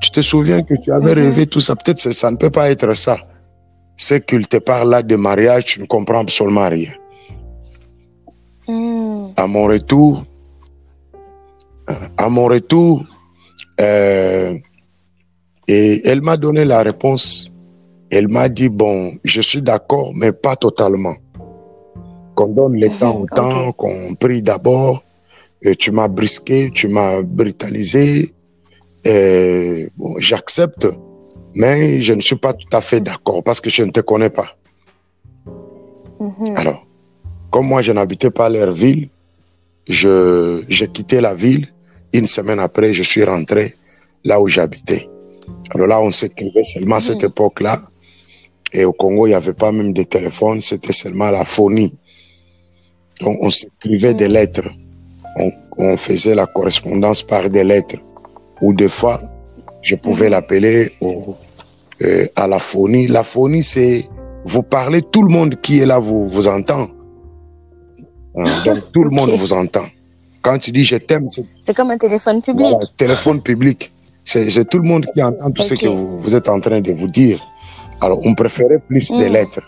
Tu 0.00 0.10
te 0.10 0.22
souviens 0.22 0.62
que 0.62 0.74
tu 0.82 0.90
avais 0.92 1.12
rêvé 1.12 1.46
tout 1.46 1.60
ça? 1.60 1.76
Peut-être 1.76 2.02
que 2.02 2.12
ça 2.12 2.30
ne 2.30 2.36
peut 2.36 2.50
pas 2.50 2.70
être 2.70 2.94
ça. 2.94 3.18
C'est 4.02 4.24
qu'il 4.24 4.48
te 4.48 4.56
parle 4.56 4.88
là 4.90 5.02
de 5.02 5.14
mariage, 5.14 5.66
tu 5.66 5.80
ne 5.82 5.86
comprends 5.86 6.20
absolument 6.20 6.68
rien. 6.70 6.92
Mm. 8.66 9.32
À 9.36 9.46
mon 9.46 9.64
retour, 9.64 10.24
à 12.16 12.28
mon 12.30 12.46
retour, 12.46 13.04
euh, 13.80 14.54
et 15.68 16.00
elle 16.08 16.22
m'a 16.22 16.36
donné 16.38 16.64
la 16.64 16.82
réponse 16.82 17.52
Elle 18.10 18.28
m'a 18.28 18.48
dit, 18.48 18.68
bon, 18.70 19.12
je 19.24 19.40
suis 19.40 19.62
d'accord, 19.62 20.12
mais 20.14 20.32
pas 20.32 20.56
totalement. 20.56 21.16
Qu'on 22.34 22.48
donne 22.48 22.80
le 22.80 22.88
temps 22.98 23.16
au 23.20 23.26
Mhm, 23.26 23.28
temps, 23.28 23.72
qu'on 23.72 24.14
prie 24.16 24.42
d'abord. 24.42 25.04
Et 25.62 25.76
tu 25.76 25.92
m'as 25.92 26.08
brisqué, 26.08 26.70
tu 26.74 26.88
m'as 26.88 27.22
brutalisé. 27.22 28.34
Et, 29.04 29.88
bon, 29.96 30.14
j'accepte, 30.18 30.88
mais 31.54 32.00
je 32.00 32.12
ne 32.12 32.20
suis 32.20 32.36
pas 32.36 32.52
tout 32.52 32.68
à 32.72 32.80
fait 32.80 33.00
d'accord 33.00 33.42
parce 33.42 33.60
que 33.60 33.70
je 33.70 33.82
ne 33.82 33.90
te 33.90 34.00
connais 34.00 34.30
pas. 34.30 34.56
Mhm. 36.20 36.56
Alors, 36.56 36.86
comme 37.50 37.66
moi, 37.66 37.82
je 37.82 37.92
n'habitais 37.92 38.30
pas 38.30 38.48
leur 38.48 38.70
ville, 38.72 39.08
j'ai 39.86 40.88
quitté 40.92 41.20
la 41.20 41.34
ville. 41.34 41.66
Une 42.12 42.26
semaine 42.26 42.60
après, 42.60 42.92
je 42.92 43.02
suis 43.02 43.24
rentré 43.24 43.74
là 44.24 44.40
où 44.40 44.48
j'habitais. 44.48 45.08
Alors 45.74 45.86
là, 45.86 46.00
on 46.00 46.10
s'écrivait 46.12 46.64
seulement 46.64 46.96
à 46.96 47.00
cette 47.00 47.22
Mhm. 47.22 47.30
époque-là. 47.30 47.80
Et 48.72 48.84
au 48.84 48.92
Congo, 48.92 49.26
il 49.26 49.30
n'y 49.30 49.34
avait 49.34 49.52
pas 49.52 49.72
même 49.72 49.92
de 49.92 50.02
téléphone, 50.04 50.60
c'était 50.60 50.92
seulement 50.92 51.30
la 51.30 51.44
phonie. 51.44 51.94
Donc, 53.20 53.38
on 53.40 53.50
s'écrivait 53.50 54.14
des 54.14 54.28
Mhm. 54.28 54.34
lettres. 54.34 54.68
On, 55.36 55.50
on 55.78 55.96
faisait 55.96 56.34
la 56.34 56.46
correspondance 56.46 57.22
par 57.22 57.48
des 57.48 57.64
lettres. 57.64 57.96
Ou 58.60 58.72
des 58.74 58.88
fois, 58.88 59.20
je 59.82 59.94
pouvais 59.96 60.26
Mhm. 60.26 60.30
l'appeler 60.32 60.92
au- 61.00 61.36
euh, 62.02 62.26
à 62.36 62.46
la 62.46 62.58
phonie. 62.58 63.06
La 63.06 63.22
phonie, 63.24 63.62
c'est 63.62 64.08
vous 64.44 64.62
parlez, 64.62 65.02
tout 65.02 65.22
le 65.22 65.28
monde 65.32 65.54
qui 65.60 65.80
est 65.80 65.86
là 65.86 65.98
vous, 65.98 66.26
vous 66.26 66.48
entend. 66.48 66.88
Hein, 68.36 68.44
Donc, 68.66 68.92
tout 68.92 69.04
le 69.04 69.10
monde 69.10 69.30
vous 69.32 69.52
entend. 69.52 69.86
Quand 70.42 70.56
tu 70.58 70.72
dis 70.72 70.84
je 70.84 70.96
t'aime, 70.96 71.28
c'est 71.60 71.74
comme 71.74 71.90
un 71.90 71.98
téléphone 71.98 72.40
public. 72.40 72.66
voilà, 72.70 72.86
téléphone 72.96 73.42
public. 73.42 73.92
C'est 74.24 74.48
c'est 74.50 74.64
tout 74.68 74.78
le 74.78 74.88
monde 74.88 75.06
qui 75.12 75.22
entend 75.22 75.50
tout 75.50 75.62
ce 75.62 75.74
que 75.74 75.86
vous, 75.88 76.18
vous 76.18 76.34
êtes 76.34 76.48
en 76.48 76.60
train 76.60 76.80
de 76.80 76.92
vous 76.92 77.08
dire. 77.08 77.38
Alors, 78.00 78.20
on 78.24 78.34
préférait 78.34 78.78
plus 78.78 79.10
des 79.12 79.28
Mm. 79.28 79.32
lettres. 79.32 79.60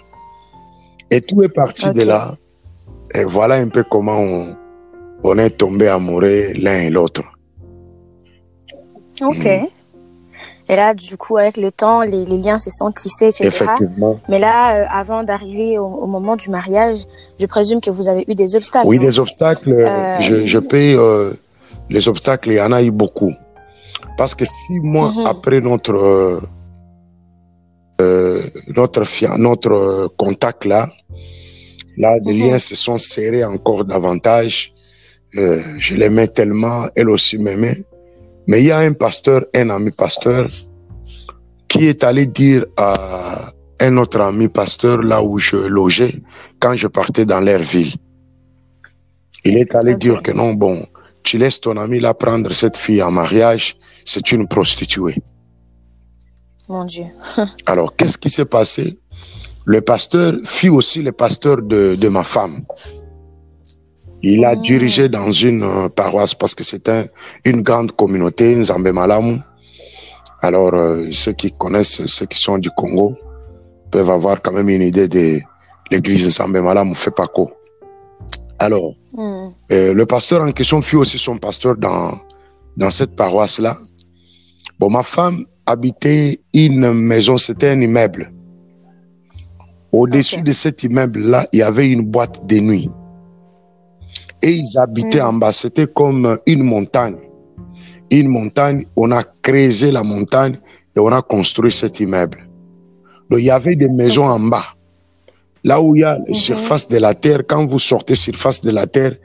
Et 1.11 1.21
tout 1.21 1.42
est 1.42 1.52
parti 1.54 1.90
de 1.92 2.02
là. 2.04 2.35
Et 3.14 3.25
voilà 3.25 3.57
un 3.57 3.69
peu 3.69 3.85
comment 3.85 4.19
on, 4.21 4.57
on 5.25 5.37
est 5.38 5.50
tombé 5.50 5.88
amoureux 5.88 6.52
l'un 6.57 6.81
et 6.83 6.90
l'autre. 6.90 7.23
Ok. 9.21 9.45
Mhm. 9.45 9.66
Et 10.69 10.76
là, 10.76 10.95
du 10.95 11.16
coup, 11.16 11.37
avec 11.37 11.57
le 11.57 11.71
temps, 11.73 12.02
les, 12.02 12.25
les 12.25 12.38
liens 12.38 12.59
se 12.59 12.71
sont 12.71 12.92
tissés, 12.92 13.26
etc. 13.26 13.47
Effectivement. 13.49 14.21
Mais 14.28 14.38
là, 14.38 14.76
euh, 14.76 14.85
avant 14.90 15.23
d'arriver 15.25 15.78
au, 15.78 15.85
au 15.87 16.07
moment 16.07 16.37
du 16.37 16.50
mariage, 16.50 16.99
je 17.38 17.47
présume 17.47 17.81
que 17.81 17.90
vous 17.90 18.09
avez 18.09 18.25
eu 18.28 18.35
des 18.35 18.54
obstacles. 18.54 18.87
Oui, 18.88 18.99
les 18.99 19.19
obstacles, 19.19 19.73
Euh, 19.73 20.21
je, 20.21 20.47
je 20.47 20.59
peux, 20.59 20.76
euh, 20.99 21.33
les 21.90 22.09
obstacles, 22.09 22.50
il 22.50 22.57
y 22.57 22.61
en 22.61 22.73
a 22.73 22.83
eu 22.83 22.90
beaucoup. 22.90 23.33
Parce 24.16 24.35
que 24.35 24.45
six 24.45 24.78
mois 24.81 25.11
Mhm. 25.12 25.26
après 25.26 25.61
notre, 25.61 26.40
notre, 28.69 30.09
contact 30.16 30.64
là, 30.64 30.88
là, 31.97 32.19
les 32.25 32.33
Mhm. 32.35 32.40
liens 32.50 32.59
se 32.59 32.75
sont 32.76 32.99
serrés 32.99 33.45
encore 33.45 33.85
davantage. 33.85 34.73
Je 35.35 35.97
l'aimais 35.97 36.28
tellement, 36.28 36.85
elle 36.95 37.09
aussi 37.11 37.38
m'aimait. 37.38 37.76
Mais 38.46 38.61
il 38.62 38.66
y 38.66 38.70
a 38.70 38.78
un 38.78 38.92
pasteur, 38.92 39.44
un 39.54 39.70
ami 39.70 39.90
pasteur, 39.90 40.49
qui 41.68 41.87
est 41.87 42.04
allé 42.04 42.26
dire 42.26 42.66
à 42.76 43.52
un 43.80 43.96
autre 43.96 44.20
ami 44.20 44.49
pasteur 44.49 45.02
là 45.02 45.22
où 45.22 45.38
je 45.38 45.56
logeais 45.56 46.14
quand 46.61 46.75
je 46.75 46.87
partais 46.87 47.25
dans 47.25 47.40
leur 47.40 47.61
ville. 47.61 47.92
Il 49.44 49.56
est 49.56 49.75
allé 49.75 49.96
dire 49.96 50.22
que 50.22 50.32
non, 50.32 50.54
bon, 50.54 50.87
tu 51.25 51.38
laisses 51.38 51.61
ton 51.61 51.76
ami 51.76 51.99
là 51.99 52.14
prendre 52.14 52.52
cette 52.52 52.76
fille 52.76 53.02
en 53.02 53.11
mariage, 53.11 53.76
c'est 54.04 54.32
une 54.32 54.46
prostituée. 54.46 55.16
Mon 56.68 56.84
Dieu. 56.84 57.06
Alors, 57.66 57.96
qu'est-ce 57.96 58.18
qui 58.18 58.30
s'est 58.30 58.44
passé? 58.44 58.99
Le 59.64 59.80
pasteur 59.80 60.34
fut 60.44 60.68
aussi 60.68 61.02
le 61.02 61.12
pasteur 61.12 61.62
de, 61.62 61.96
de 61.96 62.08
ma 62.08 62.22
femme. 62.22 62.64
Il 64.23 64.45
a 64.45 64.55
Mm. 64.55 64.62
dirigé 64.62 65.09
dans 65.09 65.33
une 65.33 65.62
euh, 65.64 65.88
paroisse 65.88 66.35
parce 66.35 66.55
que 66.55 66.64
c'était 66.64 67.11
une 67.45 67.62
grande 67.62 67.93
communauté, 67.93 68.55
Nzambe 68.55 68.88
Malamu. 68.93 69.38
Alors, 70.43 70.75
euh, 70.75 71.07
ceux 71.11 71.33
qui 71.33 71.52
connaissent, 71.52 72.05
ceux 72.07 72.26
qui 72.26 72.38
sont 72.41 72.59
du 72.59 72.71
Congo, 72.71 73.14
peuvent 73.91 74.11
avoir 74.11 74.41
quand 74.43 74.52
même 74.52 74.69
une 74.69 74.83
idée 74.83 75.09
de 75.09 75.41
l'église 75.91 76.26
Nzambe 76.26 76.59
Malamu 76.59 76.95
Fepako. 76.95 77.50
Alors, 78.59 78.95
Hmm. 79.14 79.50
euh, 79.73 79.93
le 79.93 80.07
pasteur 80.07 80.41
en 80.43 80.52
question 80.52 80.81
fut 80.81 80.97
aussi 80.97 81.19
son 81.19 81.37
pasteur 81.37 81.76
dans, 81.76 82.12
dans 82.79 82.88
cette 82.91 83.14
paroisse-là. 83.14 83.76
Bon, 84.79 84.88
ma 84.88 85.02
femme 85.02 85.45
habitait 85.67 86.41
une 86.55 86.93
maison, 86.95 87.37
c'était 87.37 87.69
un 87.71 87.81
immeuble. 87.83 88.33
Au-dessus 89.93 90.41
de 90.43 90.52
cet 90.52 90.83
immeuble-là, 90.85 91.47
il 91.52 91.59
y 91.59 91.62
avait 91.62 91.91
une 91.91 92.07
boîte 92.07 92.47
de 92.47 92.59
nuit. 92.61 92.91
Et 94.42 94.50
ils 94.52 94.78
habitaient 94.78 95.20
Mm. 95.22 95.26
en 95.26 95.32
bas. 95.34 95.52
C'était 95.52 95.87
comme 95.87 96.38
une 96.46 96.62
montagne. 96.62 97.16
Une 98.11 98.28
montagne, 98.28 98.84
on 98.96 99.11
a 99.12 99.22
creusé 99.42 99.90
la 99.90 100.02
montagne 100.02 100.58
et 100.96 101.00
on 101.00 101.08
a 101.08 101.22
construit 101.22 101.72
cet 101.72 102.00
immeuble. 102.00 102.46
Donc, 103.30 103.40
il 103.40 103.46
y 103.46 103.50
avait 103.50 103.76
des 103.76 103.88
maisons 103.88 104.25
en 104.25 104.40
bas. 104.40 104.64
Là 105.64 105.80
où 105.80 105.94
il 105.96 106.00
y 106.00 106.04
a 106.04 106.14
la 106.18 106.25
Mhm. 106.26 106.34
surface 106.34 106.88
de 106.88 106.99
la 106.99 107.14
terre, 107.14 107.42
quand 107.49 107.64
vous 107.64 107.78
sortez 107.78 108.14
surface 108.16 108.61
de 108.61 108.70
la 108.72 108.87
terre, 108.87 109.16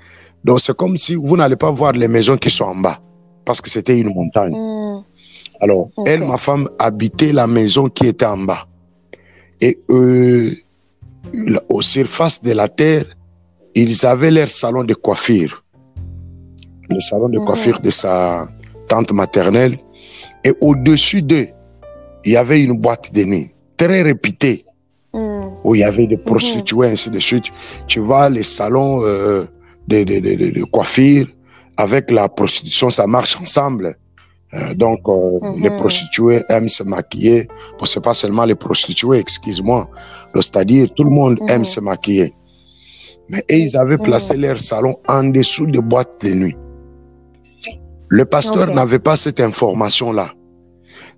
donc 0.46 0.60
c'est 0.62 0.76
comme 0.78 0.96
si 0.98 1.16
vous 1.16 1.36
n'allez 1.36 1.56
pas 1.56 1.72
voir 1.72 1.94
les 1.94 2.08
maisons 2.08 2.38
qui 2.38 2.50
sont 2.52 2.66
en 2.66 2.76
bas, 2.76 3.00
parce 3.44 3.60
que 3.60 3.70
c'était 3.70 3.98
une 3.98 4.14
montagne. 4.14 4.54
Hmm. 4.56 5.02
Alors, 5.60 5.90
elle, 6.06 6.24
ma 6.24 6.38
femme, 6.38 6.70
habitait 6.78 7.34
la 7.34 7.48
maison 7.48 7.90
qui 7.90 8.06
était 8.06 8.28
en 8.28 8.38
bas. 8.38 8.64
Et 9.60 9.80
euh, 9.90 10.52
aux 11.70 11.82
surfaces 11.82 12.42
de 12.44 12.52
la 12.52 12.68
terre, 12.70 13.06
ils 13.82 14.06
avaient 14.06 14.32
leur 14.32 14.50
salon 14.50 14.84
de 14.84 14.94
coiffure. 14.94 15.64
Le 16.90 17.00
salon 17.00 17.30
de 17.30 17.40
Mhm. 17.40 17.46
coiffure 17.46 17.80
de 17.80 17.90
sa 17.90 18.48
tante 18.88 19.12
maternelle. 19.12 19.76
Et 20.44 20.54
au-dessus 20.62 21.22
d'eux, 21.22 21.48
il 22.26 22.32
y 22.34 22.38
avait 22.38 22.62
une 22.62 22.74
boîte 22.84 23.14
de 23.14 23.24
nuit, 23.24 23.52
très 23.76 24.02
réputée, 24.02 24.66
Hmm. 25.14 25.42
où 25.64 25.76
il 25.76 25.82
y 25.82 25.84
avait 25.84 26.08
des 26.08 26.18
prostituées, 26.18 26.88
ainsi 26.88 27.10
de 27.10 27.20
suite. 27.20 27.46
Tu 27.88 28.00
vois, 28.00 28.30
les 28.30 28.44
salons 28.44 29.02
euh, 29.04 29.46
de, 29.88 30.04
de, 30.04 30.20
de, 30.20 30.52
de- 30.52 30.64
coiffure, 30.66 31.28
avec 31.78 32.12
la 32.12 32.28
prostitution, 32.30 32.90
ça 32.90 33.06
marche 33.08 33.36
ensemble. 33.42 33.96
Euh, 34.54 34.74
donc, 34.74 35.00
euh, 35.08 35.40
Mhm. 35.42 35.64
les 35.64 35.72
prostituées 35.72 36.42
aiment 36.50 36.68
se 36.70 36.84
maquiller. 36.84 37.48
Bon, 37.78 37.86
c'est 37.86 38.00
pas 38.10 38.14
seulement 38.14 38.46
les 38.46 38.56
prostituées, 38.56 39.20
excuse-moi. 39.20 39.90
C'est-à-dire, 40.36 40.88
tout 40.96 41.04
le 41.04 41.10
monde 41.20 41.38
Mhm. 41.42 41.50
aime 41.50 41.66
se 41.66 41.80
maquiller. 41.82 42.34
Mais 43.30 43.44
et 43.50 43.58
ils 43.60 43.76
avaient 43.78 43.98
placé 43.98 44.38
leur 44.38 44.60
salon 44.60 44.96
en 45.08 45.24
dessous 45.26 45.66
des 45.66 45.82
boîtes 45.82 46.24
de 46.26 46.32
nuit. 46.34 46.56
Le 48.10 48.24
pasteur 48.26 48.74
n'avait 48.74 49.00
pas 49.00 49.18
cette 49.18 49.40
information-là. 49.42 50.30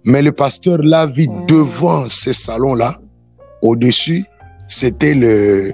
Mais 0.05 0.21
le 0.21 0.31
pasteur 0.31 0.79
l'a 0.79 1.05
vu 1.05 1.27
Mhm. 1.27 1.45
devant 1.47 2.09
ce 2.09 2.31
salon-là. 2.31 2.97
Au-dessus, 3.61 4.23
c'était 4.67 5.13
le, 5.13 5.71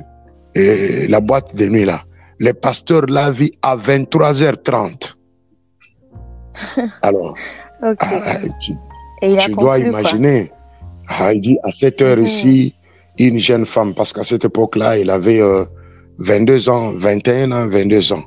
euh, 0.57 1.05
la 1.07 1.19
boîte 1.21 1.55
de 1.55 1.65
nuit 1.67 1.85
là. 1.85 2.03
Le 2.39 2.51
pasteur 2.53 3.03
l'a 3.07 3.31
vu 3.31 3.49
à 3.61 3.77
23h30. 3.77 5.15
Alors, 7.01 7.35
Ok. 7.83 7.97
ah, 8.01 8.37
tu, 8.59 8.73
Et 9.21 9.35
dois 9.49 9.75
conclu, 9.77 9.89
imaginer. 9.89 10.51
Ah, 11.07 11.33
il 11.33 11.39
dit 11.41 11.57
à 11.63 11.71
cette 11.71 12.01
heure 12.01 12.17
Mhm. 12.17 12.25
ici, 12.25 12.75
une 13.19 13.37
jeune 13.37 13.65
femme, 13.65 13.93
parce 13.93 14.11
qu'à 14.11 14.23
cette 14.23 14.43
époque-là, 14.45 14.97
il 14.97 15.09
avait 15.09 15.39
euh, 15.41 15.63
22 16.19 16.69
ans, 16.69 16.91
21 16.93 17.51
ans, 17.51 17.67
22 17.67 18.13
ans. 18.13 18.23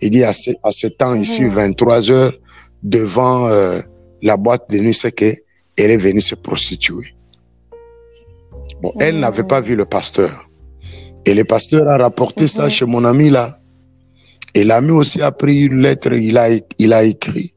Il 0.00 0.10
dit 0.10 0.24
à 0.24 0.32
ce, 0.32 0.50
à 0.62 0.70
temps 0.98 1.14
ici, 1.14 1.42
Mhm. 1.44 1.50
23 1.50 2.10
heures, 2.10 2.34
devant 2.82 3.48
euh, 3.48 3.80
la 4.22 4.36
boîte 4.36 4.70
de 4.70 4.78
nuit, 4.78 4.94
c'est 4.94 5.12
que 5.12 5.32
elle 5.76 5.90
est 5.90 5.96
venue 5.96 6.20
se 6.20 6.34
prostituer. 6.34 7.14
Bon, 8.82 8.92
elle 9.00 9.14
Mhm. 9.14 9.20
n'avait 9.20 9.42
pas 9.44 9.60
vu 9.60 9.74
le 9.76 9.84
pasteur. 9.84 10.48
Et 11.26 11.34
le 11.34 11.44
pasteur 11.44 11.88
a 11.88 11.96
rapporté 11.98 12.46
ça 12.48 12.64
Mhm. 12.64 12.70
chez 12.70 12.86
mon 12.86 13.04
ami 13.04 13.30
là. 13.30 13.58
Et 14.54 14.64
l'ami 14.64 14.90
aussi 14.92 15.20
a 15.22 15.30
pris 15.32 15.62
une 15.62 15.80
lettre, 15.82 16.12
il 16.12 16.38
a, 16.38 16.48
il 16.78 16.92
a 16.92 17.02
écrit 17.04 17.52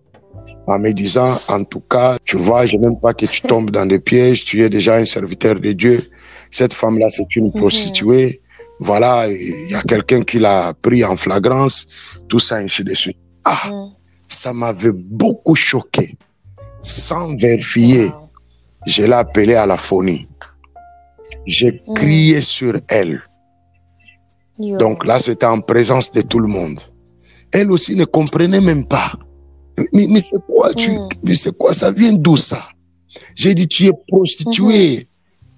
en 0.68 0.78
me 0.80 0.92
disant, 0.92 1.38
en 1.48 1.64
tout 1.64 1.80
cas, 1.82 2.18
tu 2.24 2.38
vois, 2.38 2.66
je 2.66 2.78
n'aime 2.78 3.00
pas 3.00 3.14
que 3.14 3.26
tu 3.26 3.42
tombes 3.52 3.72
dans 3.72 3.86
des 3.86 4.00
pièges, 4.00 4.44
tu 4.44 4.62
es 4.62 4.70
déjà 4.70 4.96
un 4.96 5.06
serviteur 5.06 5.56
de 5.60 5.72
Dieu. 5.72 6.02
Cette 6.50 6.74
femme-là, 6.74 7.10
c'est 7.10 7.36
une 7.36 7.46
Mhm. 7.46 7.54
prostituée. 7.54 8.42
Voilà, 8.84 9.28
il 9.30 9.70
y 9.70 9.76
a 9.76 9.84
quelqu'un 9.84 10.22
qui 10.22 10.40
l'a 10.40 10.74
pris 10.74 11.04
en 11.06 11.16
flagrance, 11.16 11.86
tout 12.28 12.40
ça, 12.40 12.56
ainsi 12.58 12.84
de 12.84 12.96
suite. 12.96 13.18
Ah, 13.46 13.70
Hmm. 13.70 13.90
ça 14.26 14.54
m'avait 14.54 14.92
beaucoup 14.92 15.54
choqué. 15.56 16.18
Sans 16.82 17.36
vérifier, 17.36 18.06
Wow. 18.08 18.30
je 18.88 19.04
l'ai 19.04 19.14
appelée 19.14 19.54
à 19.56 19.68
la 19.68 19.78
phonie. 19.78 20.28
J'ai 21.46 21.74
Mm. 21.88 21.94
crié 21.94 22.42
sur 22.42 22.74
elle. 22.88 23.22
Yo. 24.58 24.78
Donc 24.78 25.06
là, 25.06 25.20
c'était 25.20 25.46
en 25.46 25.62
présence 25.62 26.12
de 26.12 26.22
tout 26.24 26.40
le 26.40 26.48
monde. 26.48 26.80
Elle 27.52 27.70
aussi 27.72 27.96
ne 27.96 28.06
comprenait 28.06 28.62
même 28.62 28.86
pas. 28.86 29.12
Mais, 29.94 30.08
mais 30.08 30.22
c'est 30.22 30.42
quoi, 30.48 30.74
tu, 30.74 30.92
Mm. 30.92 31.10
mais 31.24 31.34
c'est 31.36 31.56
quoi, 31.56 31.74
ça 31.74 31.92
vient 31.92 32.14
d'où 32.14 32.36
ça? 32.38 32.64
J'ai 33.36 33.54
dit, 33.54 33.68
tu 33.68 33.86
es 33.88 33.92
prostituée. 34.08 35.08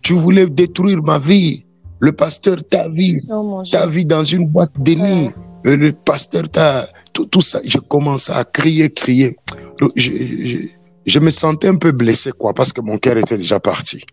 Tu 0.01 0.13
voulais 0.13 0.47
détruire 0.47 1.01
ma 1.01 1.19
vie. 1.19 1.62
Le 2.07 2.11
pasteur 2.11 2.57
t'a 2.69 2.89
vu, 2.89 3.23
Oh, 3.29 3.63
t'a 3.71 3.85
vu 3.87 4.03
dans 4.03 4.25
une 4.25 4.45
boîte 4.47 4.73
de 4.77 4.93
nuit. 4.93 5.29
Euh, 5.65 5.77
Le 5.77 5.93
pasteur 5.93 6.49
t'a... 6.49 6.85
Tout, 7.13 7.25
tout 7.33 7.39
ça, 7.39 7.59
je 7.63 7.77
commençais 7.77 8.33
à 8.33 8.43
crier, 8.43 8.89
crier. 8.89 9.37
Je, 9.79 9.87
je, 9.95 10.57
je 11.05 11.19
me 11.19 11.29
sentais 11.29 11.69
un 11.69 11.75
peu 11.75 11.93
blessé, 11.93 12.31
quoi, 12.37 12.53
parce 12.53 12.73
que 12.73 12.81
mon 12.81 12.97
cœur 12.97 13.15
était 13.17 13.37
déjà 13.37 13.57
parti. 13.61 14.03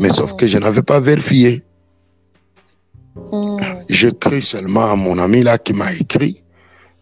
Mais 0.00 0.08
sauf 0.08 0.34
que 0.38 0.46
je 0.46 0.56
n'avais 0.56 0.82
pas 0.82 1.00
vérifié. 1.00 1.62
Mm. 3.30 3.56
Je 3.90 4.08
crie 4.08 4.40
seulement 4.40 4.86
à 4.90 4.96
mon 4.96 5.18
ami 5.18 5.42
là 5.42 5.58
qui 5.58 5.74
m'a 5.74 5.92
écrit, 5.92 6.42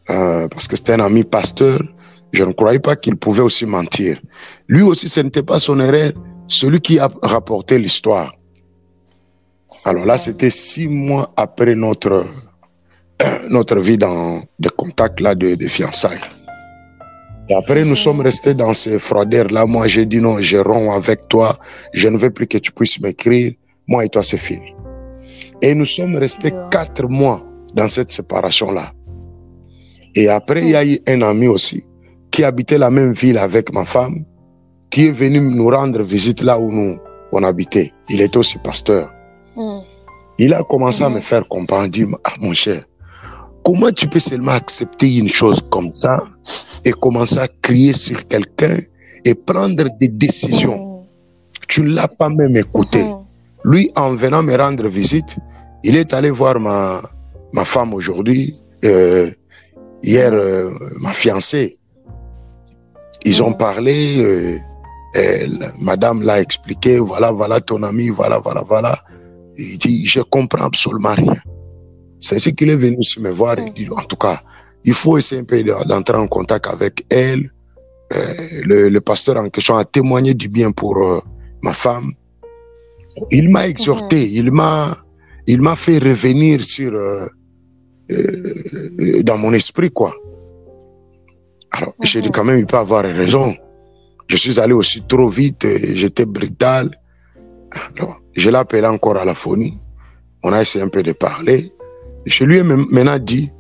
euh, 0.09 0.49
parce 0.49 0.67
que 0.67 0.75
c'était 0.75 0.95
un 0.95 1.05
ami 1.11 1.23
pasteur. 1.23 1.79
Je 2.33 2.43
ne 2.43 2.53
croyais 2.53 2.81
pas 2.81 2.97
qu'il 2.97 3.15
pouvait 3.15 3.43
aussi 3.43 3.65
mentir. 3.65 4.19
Lui 4.67 4.83
aussi, 4.83 5.09
ce 5.09 5.21
n'était 5.21 5.45
pas 5.45 5.61
son 5.61 5.79
erreur, 5.79 6.11
celui 6.49 6.81
qui 6.81 6.99
a 6.99 7.09
rapporté 7.23 7.79
l'histoire. 7.79 8.33
Alors 9.85 10.05
là, 10.05 10.19
c'était 10.19 10.51
six 10.51 10.89
mois 10.89 11.33
après 11.37 11.75
notre, 11.75 12.27
notre 13.49 13.79
vie 13.79 13.99
dans 13.99 14.43
des 14.59 14.69
contacts 14.71 15.21
là 15.21 15.35
de, 15.35 15.55
de 15.55 15.67
fiançailles. 15.67 16.21
Et 17.49 17.55
après, 17.55 17.85
nous 17.85 17.97
sommes 17.97 18.21
restés 18.21 18.55
dans 18.55 18.73
ce 18.73 18.99
froideur-là. 18.99 19.67
Moi, 19.67 19.89
j'ai 19.89 20.07
dit 20.07 20.19
non, 20.19 20.41
je 20.41 20.59
romps 20.59 20.93
avec 20.93 21.29
toi. 21.29 21.59
Je 21.93 22.09
ne 22.09 22.17
veux 22.17 22.31
plus 22.31 22.47
que 22.47 22.59
tu 22.59 22.71
puisses 22.71 23.01
m'écrire. 23.01 23.53
Moi 23.89 24.05
et 24.05 24.09
toi, 24.09 24.23
c'est 24.23 24.37
fini. 24.37 24.73
Et 25.61 25.75
nous 25.75 25.87
sommes 25.87 26.17
restés 26.17 26.53
quatre 26.71 27.09
mois 27.09 27.45
dans 27.75 27.89
cette 27.89 28.13
séparation-là. 28.13 28.93
Et 30.15 30.29
après, 30.29 30.63
il 30.63 30.71
y 30.71 30.77
a 30.77 30.85
eu 30.87 30.99
un 31.09 31.23
ami 31.23 31.49
aussi 31.49 31.85
qui 32.31 32.45
habitait 32.45 32.79
la 32.79 32.91
même 32.91 33.13
ville 33.13 33.39
avec 33.39 33.73
ma 33.73 33.85
femme, 33.85 34.25
qui 34.91 35.09
est 35.09 35.13
venu 35.13 35.41
nous 35.41 35.69
rendre 35.69 36.03
visite 36.03 36.43
là 36.43 36.59
où 36.59 36.71
nous 36.71 36.99
on 37.33 37.43
habitait. 37.43 37.93
Il 38.09 38.21
était 38.21 38.37
aussi 38.37 38.59
pasteur. 38.59 39.11
Mm. 39.61 39.81
Il 40.39 40.55
a 40.55 40.63
commencé 40.63 41.05
à 41.05 41.11
me 41.11 41.21
faire 41.21 41.47
comprendre, 41.47 41.85
il 41.85 41.91
dit, 41.91 42.07
ah 42.25 42.33
mon 42.41 42.55
cher, 42.55 42.83
comment 43.63 43.91
tu 43.91 44.07
peux 44.09 44.19
seulement 44.19 44.53
accepter 44.53 45.19
une 45.19 45.29
chose 45.29 45.61
comme 45.71 45.93
ça 45.93 46.23
et 46.85 46.93
commencer 46.93 47.39
à 47.39 47.49
crier 47.61 47.93
sur 47.93 48.27
quelqu'un 48.27 48.77
et 49.27 49.35
prendre 49.35 49.85
des 50.01 50.09
décisions? 50.09 50.79
Mm. 50.79 51.07
Tu 51.69 51.83
ne 51.83 51.91
l'as 51.97 52.09
pas 52.09 52.31
même 52.31 52.57
écouté. 52.57 53.03
Mm. 53.03 53.17
Lui, 53.65 53.93
en 53.97 54.13
venant 54.15 54.43
me 54.43 54.57
rendre 54.57 54.89
visite, 54.89 55.37
il 55.85 55.95
est 55.97 56.15
allé 56.15 56.31
voir 56.31 56.59
ma, 56.59 57.03
ma 57.53 57.65
femme 57.67 57.93
aujourd'hui, 57.93 58.55
euh, 58.87 59.31
hier, 60.03 60.33
euh, 60.33 60.71
ma 60.99 61.13
fiancée. 61.13 61.77
Ils 63.27 63.43
ont 63.43 63.53
parlé, 63.53 64.17
euh, 64.25 64.57
elle- 65.15 65.69
madame 65.79 66.23
l'a 66.23 66.41
expliqué, 66.41 66.99
voilà, 66.99 67.31
voilà 67.31 67.61
ton 67.61 67.83
ami, 67.83 68.09
voilà, 68.09 68.39
voilà, 68.39 68.63
voilà. 68.67 68.99
Il 69.59 69.79
dit, 69.79 70.07
je 70.07 70.21
comprends 70.21 70.65
absolument 70.67 71.15
rien. 71.15 71.37
C'est 72.19 72.39
ce 72.39 72.51
qu'il 72.51 72.71
est 72.71 72.77
venu 72.77 72.97
aussi 72.99 73.21
me 73.21 73.31
voir. 73.31 73.57
Il 73.59 73.73
dit, 73.75 73.89
en 73.91 74.03
tout 74.03 74.17
cas, 74.17 74.43
il 74.85 74.95
faut 74.95 75.19
essayer 75.19 75.41
un 75.41 75.45
peu 75.45 75.63
de- 75.63 75.87
d'entrer 75.89 76.17
en 76.17 76.27
contact 76.27 76.67
avec 76.67 77.05
elle. 77.11 77.53
Euh, 78.13 78.35
le, 78.65 78.89
le 78.89 79.01
pasteur 79.01 79.37
en 79.37 79.49
question 79.49 79.77
a 79.77 79.85
témoigné 79.85 80.35
du 80.35 80.49
bien 80.49 80.73
pour 80.73 80.97
euh, 80.99 81.21
ma 81.63 81.73
femme. 81.73 82.13
Il 83.31 83.51
m'a 83.51 83.69
exhorté, 83.69 84.29
il 84.31 84.51
m'a, 84.53 84.97
il 85.47 85.61
m'a 85.61 85.77
fait 85.77 85.99
revenir 85.99 86.63
sur 86.63 86.93
euh, 86.95 87.27
dans 89.23 89.39
mon 89.39 89.53
esprit 89.53 89.91
quoi. 89.91 90.15
Alors 91.73 91.95
j'ai 92.03 92.21
dit 92.21 92.29
Mhm. 92.29 92.33
quand 92.35 92.45
même 92.45 92.59
il 92.59 92.67
peut 92.67 92.77
avoir 92.79 93.05
raison. 93.05 93.55
Je 94.29 94.37
suis 94.37 94.59
allé 94.61 94.73
aussi 94.73 95.03
trop 95.07 95.29
vite, 95.29 95.67
j'étais 95.95 96.27
brutal. 96.27 96.91
Alors 97.97 98.20
je 98.35 98.51
l'ai 98.51 98.57
appelé 98.57 98.87
encore 98.87 99.17
à 99.17 99.25
la 99.25 99.35
phonie. 99.35 99.81
On 100.43 100.53
a 100.53 100.63
essayé 100.63 100.85
un 100.85 100.89
peu 100.89 101.03
de 101.03 101.13
parler. 101.13 101.71
Je 102.27 102.45
lui 102.45 102.59
ai 102.59 102.63
maintenant 102.63 103.19
dit, 103.19 103.51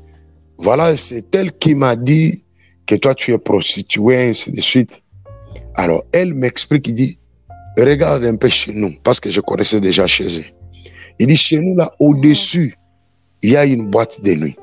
voilà, 0.59 0.96
c'est 0.96 1.35
elle 1.35 1.52
qui 1.52 1.74
m'a 1.74 1.96
dit 1.96 2.44
que 2.87 2.94
toi 2.94 3.14
tu 3.14 3.33
es 3.33 3.38
prostituée, 3.38 4.30
ainsi 4.30 4.52
de 4.52 4.61
suite. 4.61 5.02
Alors 5.74 6.04
elle 6.12 6.35
m'explique, 6.35 6.88
il 6.88 6.94
dit, 6.94 7.18
regarde 7.78 8.24
un 8.24 8.37
peu 8.37 8.48
chez 8.48 8.72
nous, 8.72 8.94
parce 9.02 9.20
que 9.20 9.30
je 9.30 9.40
connaissais 9.40 9.80
déjà 9.80 10.06
chez 10.06 10.38
eux. 10.38 10.44
Il 11.18 11.26
dit, 11.26 11.37
chez 11.37 11.61
nous, 11.61 11.76
là, 11.76 11.92
au-dessus, 11.98 12.74
il 13.42 13.50
y 13.50 13.56
a 13.56 13.66
une 13.66 13.90
boîte 13.90 14.22
de 14.22 14.35
nuit. 14.35 14.56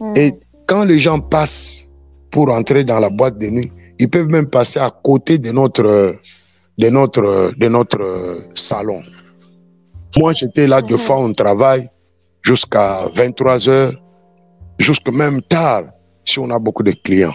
Mm. 0.00 0.12
Et 0.16 0.32
quand 0.66 0.84
les 0.84 0.98
gens 0.98 1.20
passent 1.20 1.86
pour 2.30 2.50
entrer 2.50 2.84
dans 2.84 3.00
la 3.00 3.10
boîte 3.10 3.38
de 3.38 3.48
nuit, 3.48 3.70
ils 3.98 4.08
peuvent 4.08 4.28
même 4.28 4.48
passer 4.48 4.80
à 4.80 4.90
côté 4.90 5.38
de 5.38 5.52
notre, 5.52 5.84
euh, 5.84 6.12
de 6.78 6.88
notre, 6.90 7.52
de 7.56 7.68
notre 7.68 8.48
salon. 8.54 9.02
Moi, 10.18 10.32
j'étais 10.32 10.66
là 10.66 10.80
deux 10.82 10.94
Mhm. 10.94 11.00
fois, 11.00 11.18
on 11.20 11.32
travaille 11.32 11.88
jusqu'à 12.42 13.06
23 13.14 13.68
heures, 13.68 13.94
jusqu'à 14.78 15.10
même 15.12 15.40
tard, 15.42 15.84
si 16.24 16.38
on 16.38 16.50
a 16.50 16.58
beaucoup 16.58 16.82
de 16.82 16.92
clients. 16.92 17.34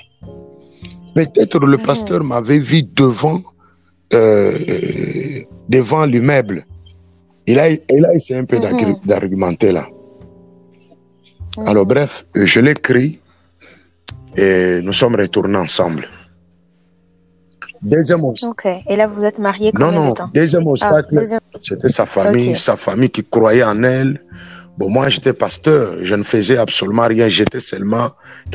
Peut-être 1.15 1.59
le 1.59 1.77
Mhm. 1.77 1.83
pasteur 1.83 2.23
m'avait 2.23 2.59
vu 2.59 2.83
devant, 2.83 3.41
euh, 4.13 4.53
devant 5.67 6.05
l'immeuble. 6.05 6.65
Il 7.47 7.59
a, 7.59 7.69
il 7.71 8.05
a 8.05 8.13
essayé 8.13 8.39
un 8.39 8.45
peu 8.45 8.57
Mhm. 8.59 8.99
d'argumenter 9.05 9.71
là. 9.71 9.87
Alors 11.65 11.85
bref, 11.85 12.25
je 12.35 12.59
l'ai 12.59 12.71
écrit 12.71 13.19
et 14.37 14.79
nous 14.83 14.93
sommes 14.93 15.15
retournés 15.15 15.57
ensemble. 15.57 16.07
Deuxième 17.81 18.23
obstacle. 18.25 18.51
Ok. 18.51 18.83
Et 18.89 18.95
là, 18.95 19.07
vous 19.07 19.23
êtes 19.23 19.39
mariés 19.39 19.71
Non, 19.73 19.87
combien 19.87 19.99
non, 20.01 20.09
de 20.09 20.15
temps? 20.15 20.29
Deuxième 20.33 20.63
Ah, 20.67 20.71
obstacle, 20.71 21.15
deuxième. 21.15 21.39
c'était 21.59 21.89
sa 21.89 22.05
famille, 22.05 22.55
sa 22.55 22.75
famille 22.75 23.09
qui 23.09 23.23
croyait 23.23 23.63
en 23.63 23.81
elle. 23.83 24.21
Bon, 24.77 24.89
moi, 24.89 25.09
j'étais 25.09 25.33
pasteur, 25.33 25.95
je 26.01 26.15
ne 26.15 26.23
faisais 26.23 26.57
absolument 26.57 27.07
rien, 27.07 27.27
j'étais 27.29 27.59
seulement 27.59 28.09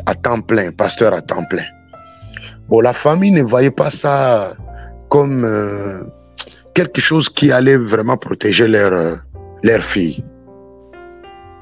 à 0.06 0.14
temps 0.14 0.40
plein, 0.40 0.70
pasteur 0.72 1.12
à 1.12 1.20
temps 1.22 1.44
plein. 1.44 1.64
Bon, 2.68 2.80
la 2.80 2.92
famille 2.94 3.30
ne 3.30 3.42
voyait 3.42 3.70
pas 3.70 3.90
ça 3.90 4.54
comme 5.10 5.44
euh, 5.44 6.02
quelque 6.74 7.00
chose 7.00 7.28
qui 7.28 7.52
allait 7.52 7.76
vraiment 7.76 8.16
protéger 8.16 8.66
leur, 8.68 8.92
euh, 8.92 9.16
leur 9.62 9.80
fille. 9.82 10.24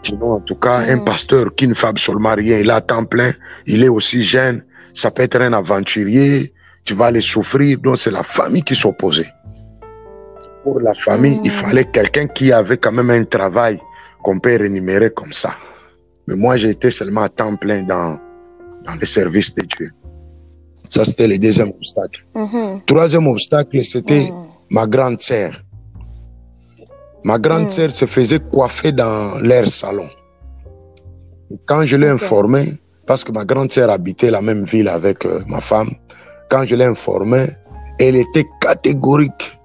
Sinon, 0.05 0.33
en 0.35 0.41
tout 0.41 0.57
cas, 0.57 0.79
un 0.89 0.97
Mhm. 0.97 1.05
pasteur 1.05 1.55
qui 1.57 1.67
ne 1.69 1.75
fait 1.75 1.87
absolument 1.89 2.35
rien, 2.35 2.59
il 2.59 2.69
est 2.69 2.73
à 2.73 2.81
temps 2.81 3.05
plein, 3.05 3.33
il 3.67 3.85
est 3.85 3.89
aussi 3.89 4.23
jeune, 4.23 4.65
ça 4.95 5.11
peut 5.11 5.23
être 5.23 5.41
un 5.41 5.53
aventurier, 5.53 6.53
tu 6.85 6.95
vas 6.95 7.07
aller 7.07 7.21
souffrir, 7.21 7.79
donc 7.79 7.99
c'est 7.99 8.11
la 8.11 8.23
famille 8.23 8.63
qui 8.63 8.75
s'opposait. 8.75 9.31
Pour 10.65 10.81
la 10.81 10.95
famille, 10.95 11.41
il 11.45 11.51
Mhm. 11.51 11.57
fallait 11.57 11.85
quelqu'un 11.85 12.27
qui 12.27 12.53
avait 12.53 12.77
quand 12.79 12.93
même 12.93 13.11
un 13.11 13.25
travail 13.25 13.81
qu'on 14.23 14.39
peut 14.39 14.57
rémunérer 14.57 15.11
comme 15.11 15.33
ça. 15.33 15.51
Mais 16.27 16.37
moi, 16.37 16.57
j'étais 16.57 16.91
seulement 16.91 17.23
à 17.23 17.29
temps 17.29 17.57
plein 17.57 17.83
dans, 17.83 18.19
dans 18.85 18.95
le 18.99 19.05
service 19.07 19.55
de 19.55 19.63
Dieu. 19.63 19.91
Ça, 20.89 21.05
c'était 21.05 21.27
le 21.27 21.39
deuxième 21.39 21.71
obstacle. 21.71 22.25
Mhm. 22.35 22.81
Troisième 22.87 23.27
obstacle, 23.27 23.85
c'était 23.85 24.29
Mm. 24.31 24.47
ma 24.71 24.87
grande 24.87 25.21
sœur. 25.21 25.53
Ma 27.25 27.39
grande 27.39 27.71
sœur 27.71 27.91
se 27.93 28.05
faisait 28.07 28.41
coiffer 28.41 28.93
dans 28.93 29.39
leur 29.39 29.67
salon. 29.69 30.09
Et 31.51 31.57
quand 31.67 31.85
je 31.87 31.97
l'ai 31.97 32.11
Ok. 32.11 32.23
informé, 32.23 32.65
parce 33.07 33.25
que 33.25 33.33
ma 33.33 33.45
grande 33.45 33.71
sœur 33.73 33.91
habitait 33.91 34.31
la 34.31 34.43
même 34.43 34.65
ville 34.65 34.89
avec 34.89 35.25
euh, 35.27 35.41
ma 35.47 35.61
femme, 35.61 35.91
quand 36.53 36.67
je 36.67 36.75
l'ai 36.77 36.85
informé, 36.85 37.47
elle 37.99 38.15
était 38.15 38.45
catégorique. 38.61 39.59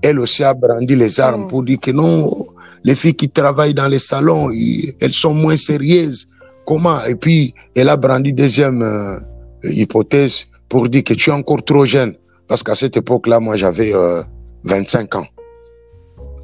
Elle 0.00 0.18
aussi 0.18 0.42
a 0.44 0.54
brandi 0.54 0.96
les 0.96 1.20
armes 1.20 1.44
Mm. 1.44 1.48
pour 1.48 1.62
dire 1.62 1.78
que 1.78 1.90
non, 1.90 2.46
les 2.84 2.94
filles 2.94 3.14
qui 3.14 3.28
travaillent 3.28 3.74
dans 3.74 3.88
les 3.88 3.98
salons, 3.98 4.48
elles 5.02 5.12
sont 5.12 5.34
moins 5.34 5.56
sérieuses. 5.56 6.26
Comment? 6.66 7.04
Et 7.04 7.16
puis, 7.16 7.52
elle 7.74 7.90
a 7.90 7.96
brandi 7.98 8.32
deuxième 8.32 8.80
euh, 8.82 9.18
hypothèse 9.64 10.46
pour 10.70 10.88
dire 10.88 11.04
que 11.04 11.12
tu 11.12 11.28
es 11.28 11.32
encore 11.34 11.62
trop 11.62 11.84
jeune. 11.84 12.14
Parce 12.48 12.62
qu'à 12.62 12.74
cette 12.74 12.96
époque-là, 12.96 13.38
moi, 13.38 13.56
j'avais 13.56 13.92
euh, 13.94 14.22
25 14.64 15.14
ans. 15.16 15.26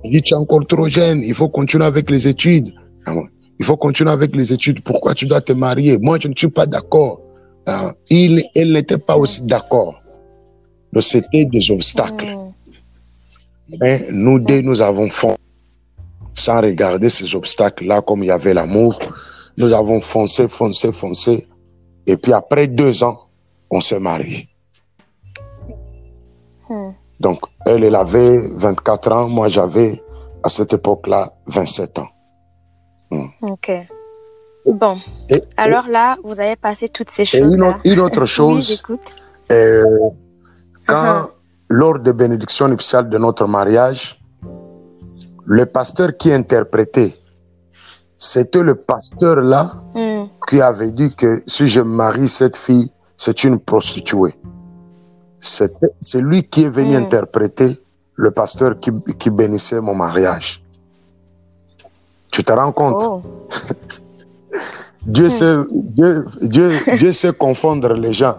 Il 0.04 0.10
dit, 0.10 0.20
tu 0.20 0.34
es 0.34 0.36
encore 0.36 0.66
trop 0.66 0.86
jeune, 0.88 1.22
il 1.24 1.34
faut 1.34 1.48
continuer 1.48 1.86
avec 1.86 2.10
les 2.10 2.28
études. 2.28 2.68
Ah 3.06 3.14
Il 3.58 3.64
faut 3.64 3.78
continuer 3.78 4.10
avec 4.12 4.36
les 4.36 4.52
études. 4.52 4.82
Pourquoi 4.82 5.14
tu 5.14 5.24
dois 5.26 5.40
te 5.40 5.54
marier? 5.54 5.96
Moi, 5.98 6.18
je 6.20 6.28
ne 6.28 6.34
suis 6.36 6.48
pas 6.50 6.66
d'accord. 6.66 7.21
Ah, 7.66 7.92
il, 8.10 8.44
elle 8.54 8.72
n'était 8.72 8.98
pas 8.98 9.16
aussi 9.16 9.42
d'accord. 9.42 10.02
Donc, 10.92 11.02
c'était 11.02 11.44
des 11.44 11.70
obstacles. 11.70 12.26
Mm. 12.26 12.52
Mais 13.80 14.06
nous 14.10 14.38
deux, 14.38 14.60
nous 14.60 14.82
avons 14.82 15.08
foncé 15.08 15.38
sans 16.34 16.60
regarder 16.60 17.08
ces 17.10 17.34
obstacles-là, 17.34 18.02
comme 18.02 18.22
il 18.22 18.26
y 18.26 18.30
avait 18.30 18.54
l'amour. 18.54 18.98
Nous 19.56 19.72
avons 19.72 20.00
foncé, 20.00 20.48
foncé, 20.48 20.92
foncé. 20.92 21.46
Et 22.06 22.16
puis 22.16 22.32
après 22.32 22.66
deux 22.66 23.02
ans, 23.04 23.18
on 23.70 23.80
s'est 23.80 24.00
mariés. 24.00 24.48
Mm. 26.68 26.90
Donc, 27.20 27.40
elle, 27.66 27.84
elle 27.84 27.94
avait 27.94 28.40
24 28.54 29.12
ans, 29.12 29.28
moi 29.28 29.48
j'avais 29.48 30.02
à 30.42 30.48
cette 30.48 30.72
époque-là 30.72 31.32
27 31.46 31.98
ans. 32.00 32.08
Ok. 33.42 33.70
Bon. 34.66 34.96
Et, 35.28 35.42
Alors 35.56 35.86
là, 35.88 36.16
vous 36.22 36.38
avez 36.38 36.56
passé 36.56 36.88
toutes 36.88 37.10
ces 37.10 37.22
et 37.34 37.38
une, 37.40 37.62
autre, 37.62 37.80
une 37.84 38.00
autre 38.00 38.20
Oui, 38.22 38.26
chose, 38.26 38.82
euh, 39.50 39.84
quand 40.86 41.02
Uh-huh. 41.04 41.30
lors 41.68 41.98
de 41.98 42.12
bénédiction 42.12 42.68
nuptiale 42.68 43.08
de 43.08 43.18
notre 43.18 43.46
mariage, 43.46 44.20
le 45.44 45.66
pasteur 45.66 46.16
qui 46.16 46.32
interprétait, 46.32 47.14
c'était 48.16 48.62
le 48.62 48.74
pasteur 48.76 49.36
là 49.36 49.72
Hmm. 49.94 50.26
qui 50.48 50.60
avait 50.60 50.92
dit 50.92 51.14
que 51.14 51.42
si 51.46 51.66
je 51.66 51.80
marie 51.80 52.28
cette 52.28 52.56
fille, 52.56 52.92
c'est 53.16 53.42
une 53.44 53.58
prostituée. 53.58 54.34
C'était- 55.40 55.94
C'est 56.00 56.20
lui 56.20 56.44
qui 56.44 56.62
est 56.64 56.68
venu 56.68 56.92
Mm. 56.94 57.02
interpréter 57.04 57.70
le 58.14 58.30
pasteur 58.30 58.78
qui, 58.78 58.90
qui 59.18 59.30
bénissait 59.30 59.80
mon 59.80 59.94
mariage. 59.94 60.62
Tu 62.30 62.44
te 62.44 62.52
rends 62.52 62.70
compte? 62.72 63.02
Oh. 63.04 63.22
Dieu, 65.06 65.30
sait, 65.30 65.54
Dieu, 65.70 66.24
Dieu, 66.42 66.70
Dieu 66.98 67.12
sait 67.12 67.32
confondre 67.32 67.92
les 67.94 68.12
gens. 68.12 68.36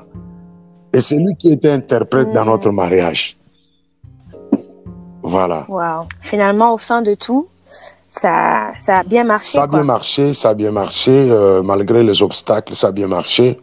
Et 0.93 1.01
c'est 1.01 1.17
lui 1.17 1.35
qui 1.35 1.51
était 1.51 1.71
interprète 1.71 2.31
dans 2.31 2.45
Mm. 2.45 2.49
notre 2.49 2.71
mariage. 2.71 3.37
Voilà. 5.23 5.65
Wow. 5.69 6.07
Finalement, 6.21 6.73
au 6.73 6.77
fin 6.77 7.01
de 7.01 7.15
tout, 7.15 7.47
ça, 8.09 8.71
ça 8.77 8.99
a 8.99 9.03
bien 9.03 9.23
marché. 9.23 9.51
Ça 9.57 9.63
a 9.63 9.67
quoi. 9.67 9.79
bien 9.79 9.85
marché, 9.85 10.33
ça 10.33 10.49
a 10.49 10.53
bien 10.53 10.71
marché, 10.71 11.29
euh, 11.31 11.63
malgré 11.63 12.03
les 12.03 12.21
obstacles, 12.21 12.75
ça 12.75 12.87
a 12.87 12.91
bien 12.91 13.07
marché, 13.07 13.57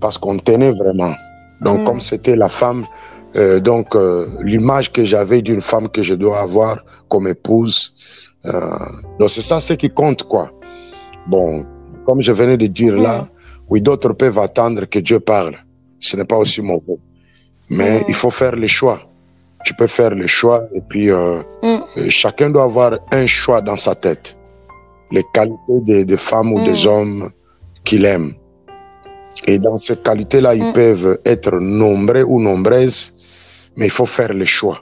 parce 0.00 0.18
qu'on 0.18 0.38
tenait 0.38 0.72
vraiment. 0.72 1.14
Donc, 1.60 1.80
Mm. 1.80 1.84
comme 1.84 2.00
c'était 2.00 2.36
la 2.36 2.48
femme, 2.48 2.84
euh, 3.36 3.60
donc 3.60 3.94
euh, 3.94 4.26
l'image 4.42 4.92
que 4.92 5.04
j'avais 5.04 5.40
d'une 5.42 5.60
femme 5.60 5.88
que 5.88 6.02
je 6.02 6.14
dois 6.14 6.40
avoir 6.40 6.84
comme 7.08 7.26
épouse, 7.28 7.94
donc 9.18 9.30
c'est 9.30 9.40
ça 9.40 9.58
ce 9.60 9.72
qui 9.72 9.88
compte, 9.88 10.24
quoi. 10.24 10.50
Bon, 11.28 11.64
comme 12.04 12.20
je 12.20 12.32
venais 12.32 12.56
de 12.56 12.66
dire 12.66 12.96
là, 12.96 13.22
Mm. 13.22 13.28
oui, 13.70 13.80
d'autres 13.80 14.12
peuvent 14.12 14.38
attendre 14.38 14.84
que 14.86 14.98
Dieu 14.98 15.20
parle. 15.20 15.56
Ce 15.98 16.16
n'est 16.16 16.24
pas 16.32 16.36
aussi 16.38 16.60
mauvais. 16.62 16.98
Mais 17.70 18.00
Mm. 18.00 18.04
il 18.08 18.14
faut 18.14 18.30
faire 18.30 18.56
les 18.56 18.68
choix. 18.68 19.00
Tu 19.64 19.72
peux 19.74 19.86
faire 19.86 20.10
les 20.14 20.26
choix 20.26 20.60
et 20.76 20.82
puis 20.88 21.10
euh, 21.10 21.40
Mm. 21.62 21.66
euh, 21.98 22.08
chacun 22.10 22.50
doit 22.50 22.64
avoir 22.64 22.98
un 23.12 23.26
choix 23.26 23.60
dans 23.62 23.76
sa 23.86 23.94
tête. 23.94 24.36
Les 25.10 25.24
qualités 25.32 25.80
des, 25.88 26.04
des 26.04 26.16
femmes 26.18 26.52
ou 26.52 26.58
Mm. 26.60 26.64
des 26.64 26.86
hommes 26.86 27.30
qu'il 27.84 28.04
aime. 28.04 28.34
Et 29.46 29.58
dans 29.58 29.76
ces 29.76 29.96
qualités-là, 29.96 30.54
ils 30.54 30.66
Mm. 30.68 30.72
peuvent 30.72 31.18
être 31.24 31.54
nombreux 31.58 32.24
ou 32.32 32.40
nombreuses, 32.40 33.16
mais 33.76 33.86
il 33.86 33.90
faut 33.98 34.06
faire 34.06 34.32
les 34.32 34.46
choix. 34.46 34.78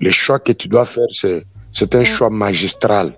Les 0.00 0.12
choix 0.12 0.38
que 0.38 0.52
tu 0.52 0.68
dois 0.68 0.84
faire, 0.84 1.10
c'est, 1.10 1.44
c'est 1.72 1.94
un 1.94 2.00
Mm. 2.02 2.04
choix 2.14 2.30
magistral. 2.30 3.12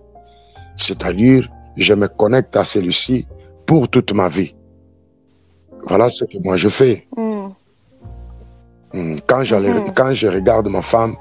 C'est-à-dire, 0.76 1.48
je 1.78 1.94
me 1.94 2.08
connecte 2.08 2.56
à 2.56 2.64
celui-ci 2.64 3.26
pour 3.66 3.88
toute 3.88 4.12
ma 4.12 4.28
vie. 4.28 4.54
Voilà 5.86 6.10
ce 6.10 6.24
que 6.24 6.36
moi 6.42 6.56
je 6.56 6.68
fais. 6.68 7.06
Hmm. 7.16 7.48
Hmm. 8.92 9.14
Quand, 9.26 9.42
Mhm. 9.50 9.92
quand 9.94 10.12
je 10.12 10.28
regarde 10.28 10.68
ma 10.68 10.82
femme, 10.82 11.14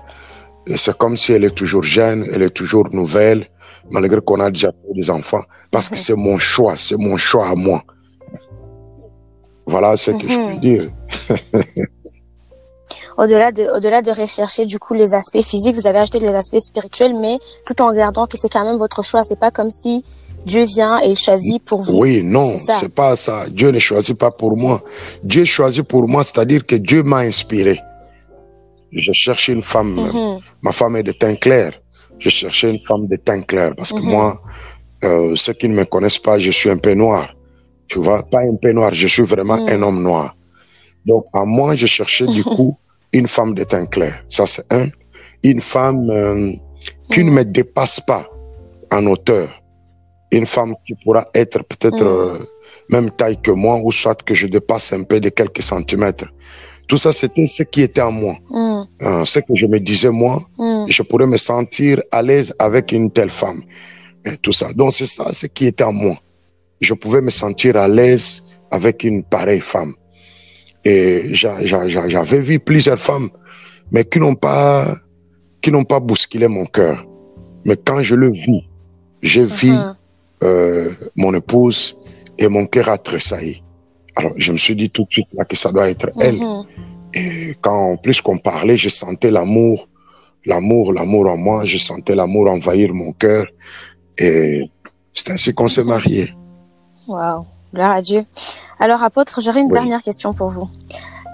c'est 0.75 0.97
comme 0.97 1.15
si 1.15 1.31
elle 1.33 1.45
est 1.45 1.55
toujours 1.55 1.83
jeune, 1.83 2.25
elle 2.33 2.41
est 2.41 2.49
toujours 2.61 2.87
nouvelle, 2.91 3.45
malgré 3.91 4.19
qu'on 4.21 4.39
a 4.39 4.49
déjà 4.51 4.71
fait 4.71 4.93
des 4.93 5.09
enfants, 5.09 5.43
parce 5.71 5.87
que 5.89 5.95
Mhm. 5.95 5.99
c'est 6.05 6.15
mon 6.15 6.37
choix, 6.39 6.75
c'est 6.75 6.97
mon 6.97 7.17
choix 7.17 7.47
à 7.47 7.55
moi. 7.55 7.83
Voilà 9.67 9.95
ce 9.95 10.11
que 10.11 10.27
je 10.27 10.37
Mhm. 10.39 10.45
peux 10.47 10.59
dire. 10.59 10.89
Au-delà 13.17 13.51
de, 13.51 13.63
au-delà 13.75 14.01
de 14.03 14.11
rechercher 14.11 14.65
du 14.65 14.77
coup 14.79 14.93
les 14.93 15.13
aspects 15.13 15.41
physiques, 15.41 15.75
vous 15.75 15.87
avez 15.87 15.97
ajouté 15.99 16.19
les 16.19 16.27
aspects 16.27 16.59
spirituels, 16.59 17.17
mais 17.19 17.39
tout 17.65 17.81
en 17.81 17.91
gardant 17.91 18.27
que 18.27 18.37
c'est 18.37 18.47
quand 18.49 18.63
même 18.63 18.77
votre 18.77 19.01
choix. 19.03 19.23
C'est 19.23 19.39
pas 19.39 19.49
comme 19.51 19.71
si 19.71 20.05
Dieu 20.47 20.63
vient 20.65 20.95
et 21.03 21.09
il 21.09 21.17
choisit 21.17 21.61
pour 21.63 21.81
vous. 21.81 21.97
Oui, 22.01 22.21
non, 22.23 22.57
C'est 22.59 22.93
pas 23.01 23.15
ça. 23.15 23.45
Dieu 23.49 23.69
ne 23.71 23.79
choisit 23.79 24.17
pas 24.17 24.31
pour 24.31 24.53
moi. 24.57 24.81
Dieu 25.23 25.45
choisit 25.45 25.83
pour 25.93 26.07
moi, 26.07 26.23
c'est-à-dire 26.23 26.65
que 26.65 26.75
Dieu 26.75 27.03
m'a 27.03 27.19
inspiré. 27.31 27.79
Je 28.91 29.11
cherche 29.11 29.45
une 29.55 29.61
femme, 29.73 29.93
Mhm. 29.95 30.39
ma 30.61 30.71
femme 30.71 30.95
est 30.95 31.03
de 31.03 31.11
teint 31.11 31.35
clair. 31.35 31.69
Je 32.19 32.29
cherchais 32.29 32.69
une 32.75 32.79
femme 32.79 33.05
de 33.07 33.17
teint 33.27 33.41
clair 33.51 33.69
parce 33.77 33.91
que 33.93 33.99
Mhm. 33.99 34.09
moi, 34.15 34.41
euh, 35.03 35.35
ceux 35.35 35.53
qui 35.59 35.67
ne 35.69 35.75
me 35.75 35.85
connaissent 35.93 36.23
pas, 36.29 36.39
je 36.39 36.51
suis 36.59 36.69
un 36.69 36.77
peu 36.77 36.93
noir. 36.93 37.25
Tu 37.87 37.99
vois, 37.99 38.23
pas 38.23 38.39
un 38.51 38.55
peu 38.63 38.71
noir, 38.71 38.93
je 38.93 39.07
suis 39.07 39.23
vraiment 39.33 39.57
Mhm. 39.61 39.69
un 39.73 39.81
homme 39.83 40.01
noir. 40.09 40.35
Donc, 41.05 41.25
à 41.33 41.43
moi, 41.45 41.75
je 41.75 41.85
cherchais 41.85 42.27
du 42.27 42.43
coup 42.55 42.77
une 43.13 43.27
femme 43.27 43.53
de 43.53 43.63
teint 43.71 43.85
clair. 43.85 44.13
Ça, 44.29 44.45
c'est 44.45 44.65
un. 44.81 44.87
Une 45.43 45.61
femme 45.61 46.09
euh, 46.09 46.51
qui 47.11 47.21
ne 47.23 47.29
Mhm. 47.29 47.35
me 47.37 47.43
dépasse 47.45 47.99
pas 48.11 48.25
en 48.91 49.05
hauteur. 49.11 49.47
Une 50.31 50.45
femme 50.45 50.75
qui 50.85 50.93
pourra 51.03 51.25
être 51.33 51.63
peut-être 51.63 52.03
euh, 52.03 52.37
même 52.89 53.09
taille 53.11 53.37
que 53.41 53.51
moi, 53.51 53.79
ou 53.83 53.91
soit 53.91 54.21
que 54.23 54.33
je 54.33 54.47
dépasse 54.47 54.91
un 54.93 55.03
peu 55.03 55.19
de 55.19 55.29
quelques 55.29 55.61
centimètres. 55.61 56.25
Tout 56.87 56.97
ça, 56.97 57.11
c'était 57.11 57.47
ce 57.47 57.63
qui 57.63 57.81
était 57.81 58.01
en 58.01 58.11
moi. 58.11 58.35
Hmm. 58.49 58.83
Euh, 59.01 59.25
ce 59.25 59.39
que 59.39 59.55
je 59.55 59.67
me 59.67 59.79
disais, 59.79 60.09
moi, 60.09 60.41
Hmm. 60.57 60.85
je 60.87 61.01
pourrais 61.03 61.25
me 61.27 61.37
sentir 61.37 62.01
à 62.11 62.21
l'aise 62.21 62.53
avec 62.59 62.91
une 62.91 63.11
telle 63.11 63.29
femme. 63.29 63.61
Et 64.25 64.37
tout 64.37 64.51
ça. 64.53 64.71
Donc, 64.73 64.93
c'est 64.93 65.05
ça 65.05 65.31
ce 65.33 65.47
qui 65.47 65.65
était 65.67 65.83
en 65.83 65.93
moi. 65.93 66.15
Je 66.81 66.93
pouvais 66.93 67.21
me 67.21 67.29
sentir 67.29 67.75
à 67.77 67.87
l'aise 67.87 68.43
avec 68.71 69.03
une 69.03 69.23
pareille 69.23 69.59
femme. 69.61 69.93
Et 70.85 71.33
j'a- 71.33 71.63
j'a- 71.65 71.87
j'a- 71.87 72.07
j'avais 72.07 72.39
vu 72.39 72.59
plusieurs 72.59 72.99
femmes, 72.99 73.29
mais 73.91 74.03
qui 74.05 74.19
n'ont 74.19 74.35
pas, 74.35 74.95
qui 75.61 75.71
n'ont 75.71 75.83
pas 75.83 75.99
bousculé 75.99 76.47
mon 76.47 76.65
cœur. 76.65 77.05
Mais 77.65 77.75
quand 77.75 78.01
je 78.01 78.15
le 78.15 78.31
vis, 78.31 78.63
j'ai 79.21 79.43
vu 79.45 79.71
Mhm. 79.71 79.95
Euh, 80.43 80.91
mon 81.15 81.33
épouse 81.33 81.97
et 82.37 82.47
mon 82.47 82.65
cœur 82.65 82.89
a 82.89 82.97
tressailli. 82.97 83.63
Alors, 84.15 84.33
je 84.35 84.51
me 84.51 84.57
suis 84.57 84.75
dit 84.75 84.89
tout 84.89 85.03
de 85.05 85.11
suite 85.11 85.33
là 85.33 85.45
que 85.45 85.55
ça 85.55 85.71
doit 85.71 85.89
être 85.89 86.09
elle. 86.19 86.37
Mhm. 86.37 86.63
Et 87.13 87.55
quand 87.61 87.91
en 87.93 87.97
plus 87.97 88.21
qu'on 88.21 88.37
parlait, 88.37 88.77
je 88.77 88.89
sentais 88.89 89.31
l'amour, 89.31 89.87
l'amour, 90.45 90.93
l'amour 90.93 91.27
en 91.29 91.37
moi, 91.37 91.65
je 91.65 91.77
sentais 91.77 92.15
l'amour 92.15 92.49
envahir 92.49 92.93
mon 92.93 93.11
cœur. 93.13 93.47
Et 94.17 94.69
c'est 95.13 95.31
ainsi 95.31 95.53
qu'on 95.53 95.67
s'est 95.67 95.83
mariés. 95.83 96.33
Wow. 97.07 97.45
Gloire 97.73 97.91
à 97.91 98.01
Dieu. 98.01 98.25
Alors, 98.79 99.03
apôtre, 99.03 99.41
j'aurais 99.41 99.61
une 99.61 99.67
Oui. 99.67 99.73
dernière 99.73 100.01
question 100.01 100.33
pour 100.33 100.49
vous. 100.49 100.69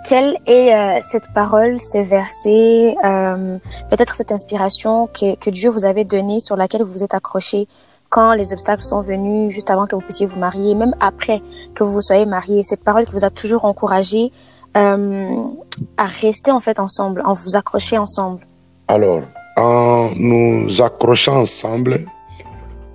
Quelle 0.07 0.37
est 0.45 0.73
euh, 0.73 0.99
cette 1.01 1.31
parole, 1.33 1.79
ces 1.79 2.03
versets, 2.03 2.95
euh, 3.05 3.57
peut-être 3.89 4.15
cette 4.15 4.31
inspiration 4.33 5.07
que, 5.07 5.35
que 5.35 5.49
Dieu 5.49 5.69
vous 5.69 5.85
avait 5.85 6.03
donnée, 6.03 6.39
sur 6.41 6.57
laquelle 6.57 6.83
vous 6.83 6.91
vous 6.91 7.03
êtes 7.03 7.13
accroché 7.13 7.67
quand 8.13 8.33
les 8.35 8.53
obstacles 8.53 8.83
sont 8.83 9.01
venus, 9.01 9.51
juste 9.51 9.71
avant 9.71 9.87
que 9.87 9.95
vous 9.95 10.01
puissiez 10.01 10.27
vous 10.27 10.37
marier, 10.39 10.75
même 10.75 10.95
après 10.99 11.41
que 11.73 11.83
vous 11.83 11.93
vous 11.93 12.01
soyez 12.01 12.27
marié, 12.27 12.61
cette 12.61 12.83
parole 12.83 13.05
qui 13.07 13.13
vous 13.13 13.25
a 13.25 13.31
toujours 13.31 13.65
encouragé 13.65 14.31
euh, 14.77 15.35
à 15.97 16.05
rester 16.05 16.51
en 16.51 16.59
fait 16.59 16.79
ensemble, 16.79 17.23
en 17.25 17.33
vous 17.33 17.55
accrocher 17.55 17.97
ensemble. 17.97 18.45
Alors, 18.87 19.23
en 19.57 20.11
nous 20.15 20.79
accrochant 20.79 21.37
ensemble, 21.39 22.01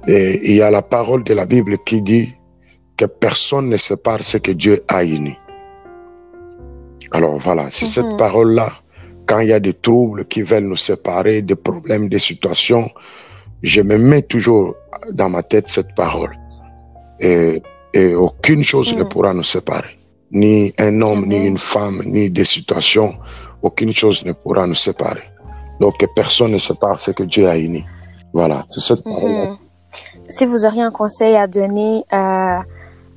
et 0.06 0.50
il 0.50 0.54
y 0.54 0.62
a 0.62 0.70
la 0.70 0.82
parole 0.82 1.24
de 1.24 1.34
la 1.34 1.46
Bible 1.46 1.78
qui 1.84 2.00
dit 2.00 2.28
que 2.96 3.06
personne 3.06 3.68
ne 3.68 3.76
sépare 3.76 4.22
ce 4.22 4.38
que 4.38 4.52
Dieu 4.52 4.84
a 4.86 5.02
uni. 5.02 5.36
Alors 7.10 7.38
voilà, 7.38 7.64
c'est 7.72 7.86
Mhm. 7.86 7.90
cette 7.90 8.16
parole-là. 8.16 8.70
Quand 9.26 9.40
il 9.40 9.48
y 9.48 9.52
a 9.52 9.58
des 9.58 9.74
troubles 9.74 10.26
qui 10.26 10.42
veulent 10.42 10.68
nous 10.68 10.76
séparer, 10.76 11.42
des 11.42 11.56
problèmes, 11.56 12.08
des 12.08 12.20
situations, 12.20 12.88
je 13.62 13.80
me 13.82 13.98
mets 13.98 14.22
toujours 14.22 14.74
dans 15.12 15.28
ma 15.28 15.42
tête 15.42 15.68
cette 15.68 15.94
parole. 15.94 16.36
Et, 17.20 17.62
et 17.94 18.14
aucune 18.14 18.62
chose 18.62 18.94
ne 18.96 19.02
Mhm. 19.02 19.08
pourra 19.08 19.34
nous 19.34 19.42
séparer. 19.42 19.94
Ni 20.30 20.72
un 20.78 21.00
homme, 21.02 21.24
ni 21.26 21.46
une 21.46 21.58
femme, 21.58 22.02
ni 22.04 22.30
des 22.30 22.44
situations. 22.44 23.14
Aucune 23.62 23.92
chose 23.92 24.24
ne 24.24 24.32
pourra 24.32 24.66
nous 24.66 24.74
séparer. 24.74 25.22
Donc 25.80 25.98
que 25.98 26.06
personne 26.14 26.52
ne 26.52 26.58
sépare 26.58 26.98
ce 26.98 27.10
que 27.12 27.22
Dieu 27.24 27.48
a 27.48 27.56
uni. 27.58 27.84
Voilà, 28.32 28.64
c'est 28.68 28.80
cette 28.80 29.02
parole-là. 29.02 29.50
Mhm. 29.50 29.56
Si 30.28 30.44
vous 30.44 30.64
auriez 30.66 30.82
un 30.82 30.90
conseil 30.90 31.34
à 31.36 31.46
donner 31.46 32.04
euh, 32.12 32.58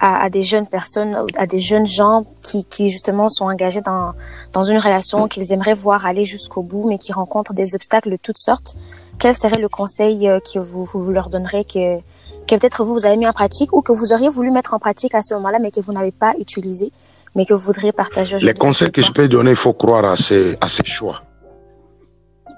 à, 0.01 0.23
à 0.23 0.29
des 0.29 0.41
jeunes 0.43 0.65
personnes, 0.67 1.15
à 1.37 1.45
des 1.45 1.59
jeunes 1.59 1.85
gens 1.85 2.25
qui, 2.41 2.65
qui 2.65 2.89
justement 2.89 3.29
sont 3.29 3.45
engagés 3.45 3.81
dans, 3.81 4.13
dans 4.51 4.63
une 4.63 4.79
relation 4.79 5.27
qu'ils 5.27 5.51
aimeraient 5.53 5.75
voir 5.75 6.05
aller 6.07 6.25
jusqu'au 6.25 6.63
bout, 6.63 6.87
mais 6.89 6.97
qui 6.97 7.13
rencontrent 7.13 7.53
des 7.53 7.75
obstacles 7.75 8.09
de 8.09 8.17
toutes 8.17 8.39
sortes, 8.39 8.73
quel 9.19 9.35
serait 9.35 9.59
le 9.59 9.69
conseil 9.69 10.27
euh, 10.27 10.39
que 10.39 10.57
vous, 10.59 10.83
vous 10.85 11.11
leur 11.11 11.29
donnerez 11.29 11.63
que, 11.65 11.99
que 12.47 12.55
peut-être 12.55 12.83
vous, 12.83 12.93
vous 12.95 13.05
avez 13.05 13.15
mis 13.15 13.27
en 13.27 13.31
pratique 13.31 13.71
ou 13.73 13.81
que 13.83 13.91
vous 13.91 14.11
auriez 14.11 14.29
voulu 14.29 14.49
mettre 14.49 14.73
en 14.73 14.79
pratique 14.79 15.13
à 15.13 15.21
ce 15.21 15.35
moment-là, 15.35 15.59
mais 15.59 15.69
que 15.69 15.79
vous 15.81 15.91
n'avez 15.93 16.11
pas 16.11 16.33
utilisé, 16.39 16.91
mais 17.35 17.45
que 17.45 17.53
vous 17.53 17.61
voudriez 17.63 17.91
partager 17.91 18.39
Les 18.39 18.55
conseils 18.55 18.91
que 18.91 19.03
je 19.03 19.11
peux 19.11 19.27
donner, 19.27 19.51
il 19.51 19.55
faut 19.55 19.73
croire 19.73 20.03
à 20.05 20.17
ces, 20.17 20.57
à 20.61 20.67
ces 20.67 20.83
choix. 20.83 21.21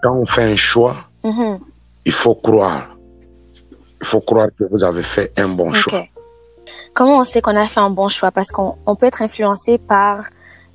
Quand 0.01 0.15
on 0.15 0.25
fait 0.25 0.43
un 0.51 0.55
choix, 0.55 0.95
Mhm. 1.25 1.59
il 2.05 2.11
faut 2.11 2.35
croire. 2.35 2.89
Il 4.01 4.07
faut 4.07 4.19
croire 4.21 4.47
que 4.57 4.65
vous 4.71 4.83
avez 4.83 5.03
fait 5.03 5.31
un 5.37 5.47
bon 5.49 5.71
choix. 5.73 6.03
Comment 6.93 7.19
on 7.19 7.23
sait 7.23 7.41
qu'on 7.41 7.55
a 7.55 7.67
fait 7.67 7.79
un 7.79 7.89
bon 7.89 8.07
choix? 8.07 8.31
Parce 8.31 8.51
qu'on 8.51 8.77
on 8.85 8.95
peut 8.95 9.07
être 9.07 9.21
influencé 9.21 9.77
par 9.77 10.25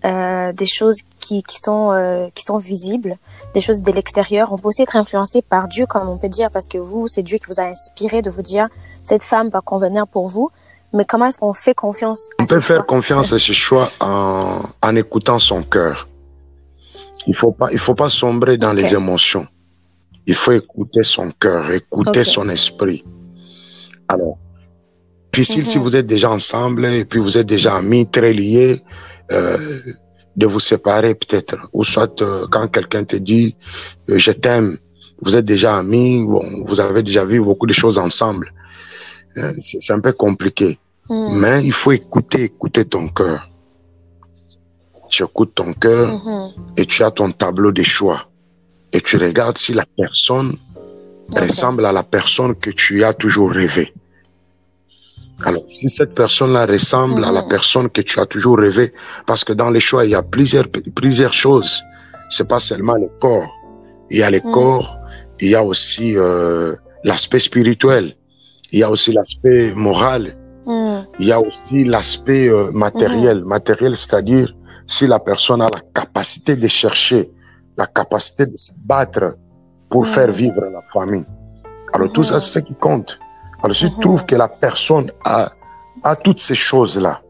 euh, 0.05 0.53
des 0.53 0.67
choses 0.67 0.99
qui, 1.21 1.43
qui 1.43 1.59
sont 1.59 1.93
euh, 1.93 2.29
qui 2.35 2.43
sont 2.45 2.59
visibles, 2.59 3.17
des 3.55 3.61
choses 3.61 3.83
de 3.83 3.93
l'extérieur. 3.93 4.53
On 4.53 4.57
peut 4.59 4.69
aussi 4.69 4.83
être 4.83 4.97
influencé 4.97 5.43
par 5.43 5.69
Dieu, 5.69 5.87
comme 5.87 6.09
on 6.09 6.19
peut 6.19 6.29
dire, 6.29 6.51
parce 6.51 6.69
que 6.69 6.79
vous, 6.79 7.07
c'est 7.07 7.23
Dieu 7.23 7.39
qui 7.39 7.47
vous 7.47 7.61
a 7.61 7.65
inspiré 7.65 8.23
de 8.23 8.31
vous 8.31 8.43
dire 8.43 8.69
cette 9.05 9.23
femme 9.23 9.49
va 9.51 9.61
convenir 9.61 10.07
pour 10.07 10.27
vous. 10.29 10.51
Mais 10.93 11.05
comment 11.05 11.27
est-ce 11.27 11.39
qu'on 11.39 11.53
fait 11.53 11.75
confiance 11.75 12.29
à 12.39 12.43
On 12.43 12.47
peut 12.47 12.61
faire 12.61 12.77
choix? 12.79 12.87
confiance 12.87 13.33
à 13.33 13.39
ce 13.39 13.53
choix 13.53 13.91
en, 14.01 14.61
en 14.83 14.97
écoutant 14.97 15.39
son 15.39 15.63
cœur. 15.63 16.09
Il 17.27 17.35
faut 17.35 17.53
pas, 17.53 17.69
il 17.73 17.79
faut 17.79 17.95
pas 17.95 18.09
sombrer 18.09 18.57
dans 18.57 18.73
les 18.73 18.95
émotions. 18.95 19.47
Il 20.27 20.35
faut 20.35 20.53
écouter 20.53 21.03
son 21.03 21.31
cœur, 21.31 21.71
écouter 21.71 22.25
son 22.25 22.49
esprit. 22.49 23.05
Alors, 24.09 24.39
difficile 25.39 25.67
si 25.67 25.79
mhm. 25.79 25.85
vous 25.85 25.97
êtes 25.97 26.07
déjà 26.07 26.31
ensemble 26.31 26.87
et 26.87 27.05
puis 27.05 27.21
vous 27.21 27.39
êtes 27.39 27.47
déjà 27.47 27.77
amis, 27.77 28.09
très 28.09 28.33
liés, 28.33 28.83
euh, 29.31 29.57
de 30.37 30.47
vous 30.47 30.61
séparer 30.61 31.15
peut-être. 31.15 31.57
Ou 31.73 31.85
soit 31.85 32.21
euh, 32.23 32.47
quand 32.51 32.67
quelqu'un 32.69 33.05
te 33.05 33.17
dit 33.17 33.57
euh, 34.09 34.19
je 34.19 34.33
t'aime, 34.33 34.79
vous 35.23 35.37
êtes 35.37 35.45
déjà 35.45 35.79
amis, 35.79 36.25
bon, 36.27 36.45
vous 36.65 36.81
avez 36.81 37.03
déjà 37.03 37.25
vu 37.25 37.41
beaucoup 37.41 37.67
de 37.67 37.73
choses 37.73 37.99
ensemble. 37.99 38.53
C'est 39.61 39.93
un 39.93 40.01
peu 40.01 40.13
compliqué. 40.13 40.79
Mhm. 41.09 41.39
Mais 41.41 41.65
il 41.65 41.73
faut 41.73 41.93
écouter, 41.93 42.43
écouter 42.45 42.85
ton 42.85 43.07
cœur. 43.09 43.49
Tu 45.09 45.23
écoutes 45.23 45.55
ton 45.55 45.73
cœur 45.73 46.07
mhm. 46.13 46.51
et 46.77 46.85
tu 46.85 47.05
as 47.05 47.13
ton 47.13 47.31
tableau 47.31 47.71
de 47.71 47.83
choix. 47.83 48.21
Et 48.93 49.01
tu 49.01 49.17
regardes 49.17 49.59
si 49.59 49.73
la 49.73 49.87
personne 49.97 50.57
ressemble 51.37 51.85
à 51.87 51.93
la 51.93 52.03
personne 52.03 52.55
que 52.55 52.71
tu 52.71 53.05
as 53.05 53.13
toujours 53.13 53.53
rêvé. 53.53 53.93
Alors, 55.45 55.63
si 55.69 55.89
cette 55.89 56.15
personne-là 56.15 56.67
ressemble 56.67 57.25
à 57.25 57.31
la 57.31 57.45
personne 57.45 57.89
que 57.89 58.01
tu 58.01 58.19
as 58.19 58.27
toujours 58.27 58.59
rêvé, 58.59 58.93
parce 59.27 59.45
que 59.45 59.53
dans 59.53 59.71
les 59.71 59.81
choix, 59.81 60.05
il 60.05 60.11
y 60.11 60.15
a 60.15 60.23
plusieurs, 60.23 60.67
plusieurs 60.95 61.33
choses. 61.33 61.83
C'est 62.29 62.49
pas 62.49 62.61
seulement 62.61 62.95
le 62.95 63.09
corps. 63.21 63.49
Il 64.11 64.19
y 64.19 64.23
a 64.23 64.31
le 64.31 64.41
corps, 64.41 64.99
il 65.41 65.51
y 65.51 65.55
a 65.55 65.63
aussi 65.63 66.17
euh, 66.17 66.75
l'aspect 67.05 67.39
spirituel, 67.39 68.15
il 68.73 68.81
y 68.81 68.83
a 68.83 68.91
aussi 68.91 69.13
l'aspect 69.13 69.73
moral, 69.75 70.37
il 70.67 71.27
y 71.27 71.33
a 71.33 71.41
aussi 71.41 71.85
l'aspect 71.85 72.49
euh, 72.49 72.71
matériel. 72.73 73.45
Matériel, 73.45 73.97
c'est-à-dire 73.97 74.55
si 74.87 75.07
la 75.07 75.21
personne 75.21 75.63
a 75.63 75.69
la 75.73 75.81
capacité 75.95 76.57
de 76.57 76.67
chercher, 76.67 77.31
la 77.77 77.87
capacité 77.87 78.47
de 78.47 78.57
se 78.57 78.73
battre 78.85 79.37
pour 79.89 80.07
faire 80.07 80.31
vivre 80.31 80.61
la 80.61 80.83
famille. 80.83 81.27
Alors 81.93 82.13
tout 82.13 82.25
ça, 82.25 82.41
c'est 82.41 82.61
ce 82.61 82.65
qui 82.65 82.75
compte. 82.75 83.19
Alors, 83.63 83.75
si 83.75 83.91
tu 83.91 83.97
mhm. 83.97 84.01
trouves 84.01 84.27
que 84.27 84.37
la 84.37 84.49
personne 84.49 85.11
a, 85.25 85.51
a 86.03 86.17
toutes 86.17 86.41
ces 86.41 86.55
choses-là, 86.55 87.21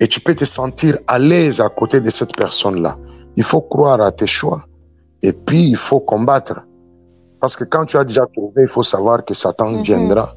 et 0.00 0.06
tu 0.06 0.20
peux 0.20 0.34
te 0.34 0.44
sentir 0.44 0.98
à 1.06 1.18
l'aise 1.18 1.60
à 1.60 1.68
côté 1.68 2.00
de 2.00 2.10
cette 2.10 2.36
personne-là, 2.36 2.96
il 3.36 3.42
faut 3.42 3.60
croire 3.60 4.00
à 4.00 4.12
tes 4.12 4.26
choix. 4.26 4.64
Et 5.22 5.32
puis, 5.32 5.70
il 5.70 5.76
faut 5.76 6.00
combattre. 6.00 6.60
Parce 7.40 7.56
que 7.56 7.64
quand 7.64 7.84
tu 7.84 7.96
as 7.96 8.04
déjà 8.04 8.26
trouvé, 8.26 8.62
il 8.62 8.68
faut 8.68 8.82
savoir 8.82 9.24
que 9.24 9.34
Satan 9.34 9.70
mhm. 9.70 9.82
viendra 9.82 10.34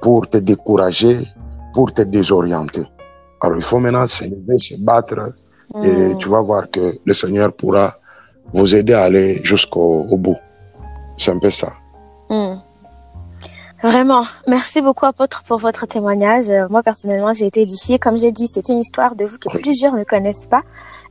pour 0.00 0.28
te 0.28 0.38
décourager, 0.38 1.26
pour 1.72 1.92
te 1.92 2.02
désorienter. 2.02 2.84
Alors, 3.40 3.56
il 3.56 3.62
faut 3.62 3.78
maintenant 3.78 4.06
se 4.06 4.24
lever, 4.24 4.58
se 4.58 4.74
battre, 4.76 5.32
et 5.82 5.88
mhm. 5.88 6.18
tu 6.18 6.28
vas 6.28 6.40
voir 6.40 6.70
que 6.70 6.98
le 7.04 7.14
Seigneur 7.14 7.52
pourra 7.52 7.96
vous 8.52 8.74
aider 8.74 8.92
à 8.92 9.02
aller 9.02 9.40
jusqu'au 9.42 10.04
bout. 10.16 10.36
C'est 11.16 11.30
un 11.30 11.38
peu 11.38 11.50
ça. 11.50 11.72
Vraiment, 13.84 14.24
merci 14.46 14.80
beaucoup 14.80 15.04
apôtre 15.04 15.42
pour 15.46 15.58
votre 15.58 15.84
témoignage. 15.86 16.48
Euh, 16.48 16.66
moi 16.70 16.82
personnellement, 16.82 17.34
j'ai 17.34 17.44
été 17.44 17.60
édifiée. 17.60 17.98
Comme 17.98 18.18
j'ai 18.18 18.32
dit, 18.32 18.48
c'est 18.48 18.70
une 18.70 18.78
histoire 18.78 19.14
de 19.14 19.26
vous 19.26 19.36
que 19.36 19.50
plusieurs 19.58 19.92
ne 19.92 20.04
connaissent 20.04 20.46
pas. 20.46 20.62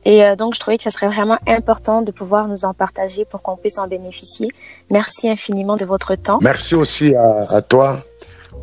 Et 0.04 0.24
euh, 0.24 0.34
donc, 0.34 0.54
je 0.54 0.58
trouvais 0.58 0.76
que 0.76 0.82
ce 0.82 0.90
serait 0.90 1.06
vraiment 1.06 1.38
important 1.46 2.02
de 2.02 2.10
pouvoir 2.10 2.48
nous 2.48 2.64
en 2.64 2.74
partager 2.74 3.24
pour 3.26 3.42
qu'on 3.42 3.56
puisse 3.56 3.78
en 3.78 3.86
bénéficier. 3.86 4.48
Merci 4.90 5.28
infiniment 5.28 5.76
de 5.76 5.84
votre 5.84 6.16
temps. 6.16 6.40
Merci 6.42 6.74
aussi 6.74 7.14
à, 7.14 7.62
toi 7.62 7.98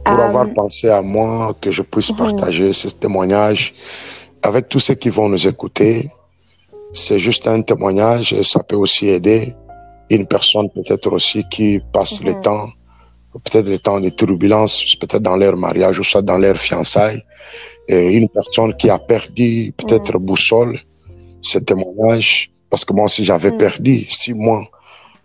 pour 0.04 0.20
euh, 0.20 0.26
avoir 0.28 0.46
pensé 0.54 0.90
à 0.90 1.02
moi, 1.02 1.54
que 1.62 1.72
je 1.72 1.82
puisse 1.82 2.12
partager 2.12 2.74
ce 2.74 2.90
témoignage 2.90 3.74
avec 4.44 4.68
tous 4.68 4.82
ceux 4.82 4.96
qui 4.96 5.08
vont 5.08 5.30
nous 5.30 5.48
écouter. 5.48 6.10
C'est 6.92 7.18
juste 7.18 7.48
un 7.48 7.62
témoignage 7.62 8.34
et 8.34 8.44
ça 8.44 8.62
peut 8.62 8.76
aussi 8.76 9.08
aider 9.08 9.56
une 10.10 10.28
personne 10.28 10.70
peut-être 10.70 11.10
aussi 11.14 11.46
qui 11.48 11.80
passe 11.94 12.22
le 12.22 12.34
mhm. 12.34 12.42
temps 12.42 12.68
peut-être 13.40 13.68
les 13.68 13.80
temps 13.80 14.00
de 14.00 14.10
turbulence, 14.10 14.96
peut-être 14.96 15.22
dans 15.22 15.36
leur 15.36 15.56
mariage 15.56 16.00
ou 16.00 16.04
soit 16.04 16.22
dans 16.22 16.38
leur 16.38 16.58
fiançailles. 16.58 17.24
Et 17.88 18.14
une 18.14 18.30
personne 18.30 18.76
qui 18.76 18.90
a 18.90 19.00
perdu 19.00 19.74
peut-être 19.78 20.18
mm. 20.18 20.26
boussole, 20.26 20.80
ce 21.42 21.60
témoignage, 21.60 22.52
parce 22.70 22.86
que 22.86 22.94
moi 22.94 23.06
aussi 23.06 23.24
j'avais 23.24 23.52
mm. 23.52 23.58
perdu 23.58 24.06
six 24.06 24.34
mois, 24.34 24.66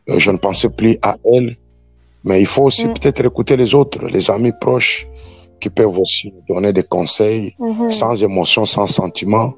euh, 0.09 0.19
je 0.19 0.31
ne 0.31 0.39
pensais 0.39 0.71
plus 0.71 0.97
à 1.03 1.17
elle. 1.25 1.57
Mais 2.25 2.41
il 2.41 2.47
faut 2.47 2.65
aussi 2.65 2.87
mm. 2.87 2.95
peut-être 2.95 3.25
écouter 3.25 3.57
les 3.57 3.75
autres, 3.75 4.05
les 4.07 4.31
amis 4.31 4.53
proches, 4.61 5.07
qui 5.61 5.71
peuvent 5.71 5.99
aussi 5.99 6.33
nous 6.33 6.55
donner 6.55 6.73
des 6.73 6.83
conseils 6.83 7.55
mm-hmm. 7.59 7.91
sans 7.91 8.23
émotion, 8.23 8.65
sans 8.65 8.87
sentiment, 8.87 9.55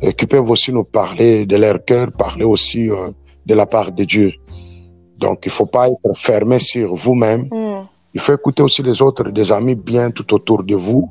et 0.00 0.12
qui 0.12 0.26
peuvent 0.26 0.50
aussi 0.50 0.72
nous 0.72 0.84
parler 0.84 1.46
de 1.46 1.56
leur 1.56 1.84
cœur, 1.84 2.12
parler 2.12 2.44
aussi 2.44 2.90
euh, 2.90 3.10
de 3.46 3.54
la 3.54 3.66
part 3.66 3.92
de 3.92 4.04
Dieu. 4.04 4.32
Donc, 5.22 5.38
il 5.44 5.52
faut 5.52 5.66
pas 5.66 5.88
être 5.88 6.12
fermé 6.16 6.58
sur 6.58 6.94
vous-même. 6.94 7.48
Hmm. 7.50 7.86
Il 8.12 8.20
faut 8.20 8.34
écouter 8.34 8.62
aussi 8.62 8.82
les 8.82 9.00
autres, 9.00 9.30
des 9.30 9.52
amis 9.52 9.76
bien 9.76 10.10
tout 10.10 10.34
autour 10.34 10.64
de 10.64 10.74
vous, 10.74 11.10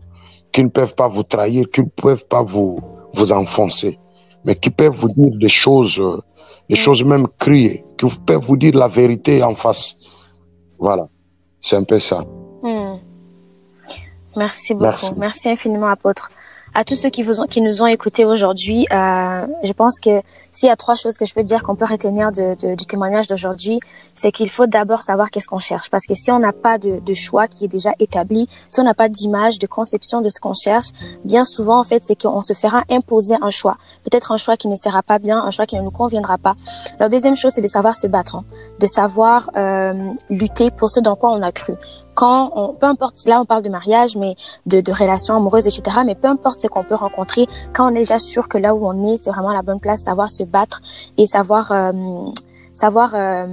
qui 0.51 0.61
ne 0.63 0.69
peuvent 0.69 0.93
pas 0.93 1.07
vous 1.07 1.23
trahir, 1.23 1.65
qui 1.73 1.81
ne 1.81 1.87
peuvent 2.03 2.25
pas 2.25 2.43
vous, 2.43 2.81
vous 3.13 3.31
enfoncer, 3.31 3.97
mais 4.43 4.55
qui 4.55 4.69
peuvent 4.69 4.93
vous 4.93 5.09
dire 5.09 5.33
des 5.37 5.49
choses, 5.49 5.95
des 6.69 6.75
hmm. 6.75 6.83
choses 6.85 7.03
même 7.05 7.27
criées, 7.39 7.85
qui 7.97 8.05
peuvent 8.27 8.45
vous 8.45 8.57
dire 8.57 8.75
la 8.75 8.89
vérité 8.89 9.41
en 9.41 9.55
face. 9.55 9.95
Voilà. 10.77 11.07
C'est 11.61 11.77
un 11.77 11.83
peu 11.83 11.99
ça. 11.99 12.25
Hmm. 12.61 12.97
Merci 14.35 14.73
beaucoup. 14.73 15.15
Merci 15.17 15.49
infiniment, 15.49 15.87
apôtre 15.87 16.29
à 16.73 16.83
tous 16.83 16.95
ceux 16.95 17.09
qui 17.09 17.23
vous 17.23 17.41
ont, 17.41 17.45
qui 17.45 17.61
nous 17.61 17.81
ont 17.81 17.85
écoutés 17.87 18.25
aujourd'hui, 18.25 18.85
euh, 18.91 19.45
je 19.63 19.73
pense 19.73 19.99
que 19.99 20.21
s'il 20.51 20.69
y 20.69 20.71
a 20.71 20.75
trois 20.75 20.95
choses 20.95 21.17
que 21.17 21.25
je 21.25 21.33
peux 21.33 21.43
dire 21.43 21.63
qu'on 21.63 21.75
peut 21.75 21.85
retenir 21.85 22.31
de, 22.31 22.55
de, 22.55 22.75
du 22.75 22.85
témoignage 22.85 23.27
d'aujourd'hui, 23.27 23.79
c'est 24.15 24.31
qu'il 24.31 24.49
faut 24.49 24.67
d'abord 24.67 25.03
savoir 25.03 25.31
qu'est-ce 25.31 25.47
qu'on 25.47 25.59
cherche. 25.59 25.89
Parce 25.89 26.05
que 26.05 26.13
si 26.13 26.31
on 26.31 26.39
n'a 26.39 26.53
pas 26.53 26.77
de, 26.77 26.99
de, 26.99 27.13
choix 27.13 27.47
qui 27.47 27.65
est 27.65 27.67
déjà 27.67 27.91
établi, 27.99 28.47
si 28.69 28.79
on 28.79 28.83
n'a 28.83 28.93
pas 28.93 29.09
d'image, 29.09 29.59
de 29.59 29.67
conception 29.67 30.21
de 30.21 30.29
ce 30.29 30.39
qu'on 30.39 30.53
cherche, 30.53 30.87
bien 31.25 31.43
souvent, 31.43 31.79
en 31.79 31.83
fait, 31.83 32.03
c'est 32.05 32.21
qu'on 32.21 32.41
se 32.41 32.53
fera 32.53 32.83
imposer 32.89 33.35
un 33.41 33.49
choix. 33.49 33.77
Peut-être 34.03 34.31
un 34.31 34.37
choix 34.37 34.55
qui 34.55 34.67
ne 34.69 34.75
sera 34.75 35.03
pas 35.03 35.19
bien, 35.19 35.43
un 35.43 35.51
choix 35.51 35.65
qui 35.65 35.75
ne 35.75 35.81
nous 35.81 35.91
conviendra 35.91 36.37
pas. 36.37 36.55
La 36.99 37.09
deuxième 37.09 37.35
chose, 37.35 37.51
c'est 37.53 37.61
de 37.61 37.67
savoir 37.67 37.95
se 37.95 38.07
battre, 38.07 38.35
hein. 38.35 38.45
de 38.79 38.87
savoir 38.87 39.49
euh, 39.57 40.11
lutter 40.29 40.71
pour 40.71 40.89
ce 40.89 40.99
dans 41.01 41.15
quoi 41.15 41.31
on 41.31 41.41
a 41.41 41.51
cru 41.51 41.73
quand 42.13 42.51
on, 42.55 42.73
peu 42.73 42.85
importe, 42.85 43.15
là 43.25 43.39
on 43.41 43.45
parle 43.45 43.61
de 43.61 43.69
mariage, 43.69 44.15
mais 44.15 44.35
de, 44.65 44.81
de 44.81 44.91
relations 44.91 45.35
amoureuses, 45.35 45.67
etc. 45.67 45.99
Mais 46.05 46.15
peu 46.15 46.27
importe 46.27 46.59
ce 46.59 46.67
qu'on 46.67 46.83
peut 46.83 46.95
rencontrer, 46.95 47.47
quand 47.73 47.91
on 47.91 47.95
est 47.95 47.99
déjà 47.99 48.19
sûr 48.19 48.47
que 48.47 48.57
là 48.57 48.75
où 48.75 48.85
on 48.85 49.07
est, 49.13 49.17
c'est 49.17 49.31
vraiment 49.31 49.53
la 49.53 49.61
bonne 49.61 49.79
place, 49.79 50.03
savoir 50.03 50.29
se 50.29 50.43
battre 50.43 50.81
et 51.17 51.25
savoir, 51.25 51.71
euh, 51.71 51.91
savoir 52.73 53.13
euh, 53.15 53.47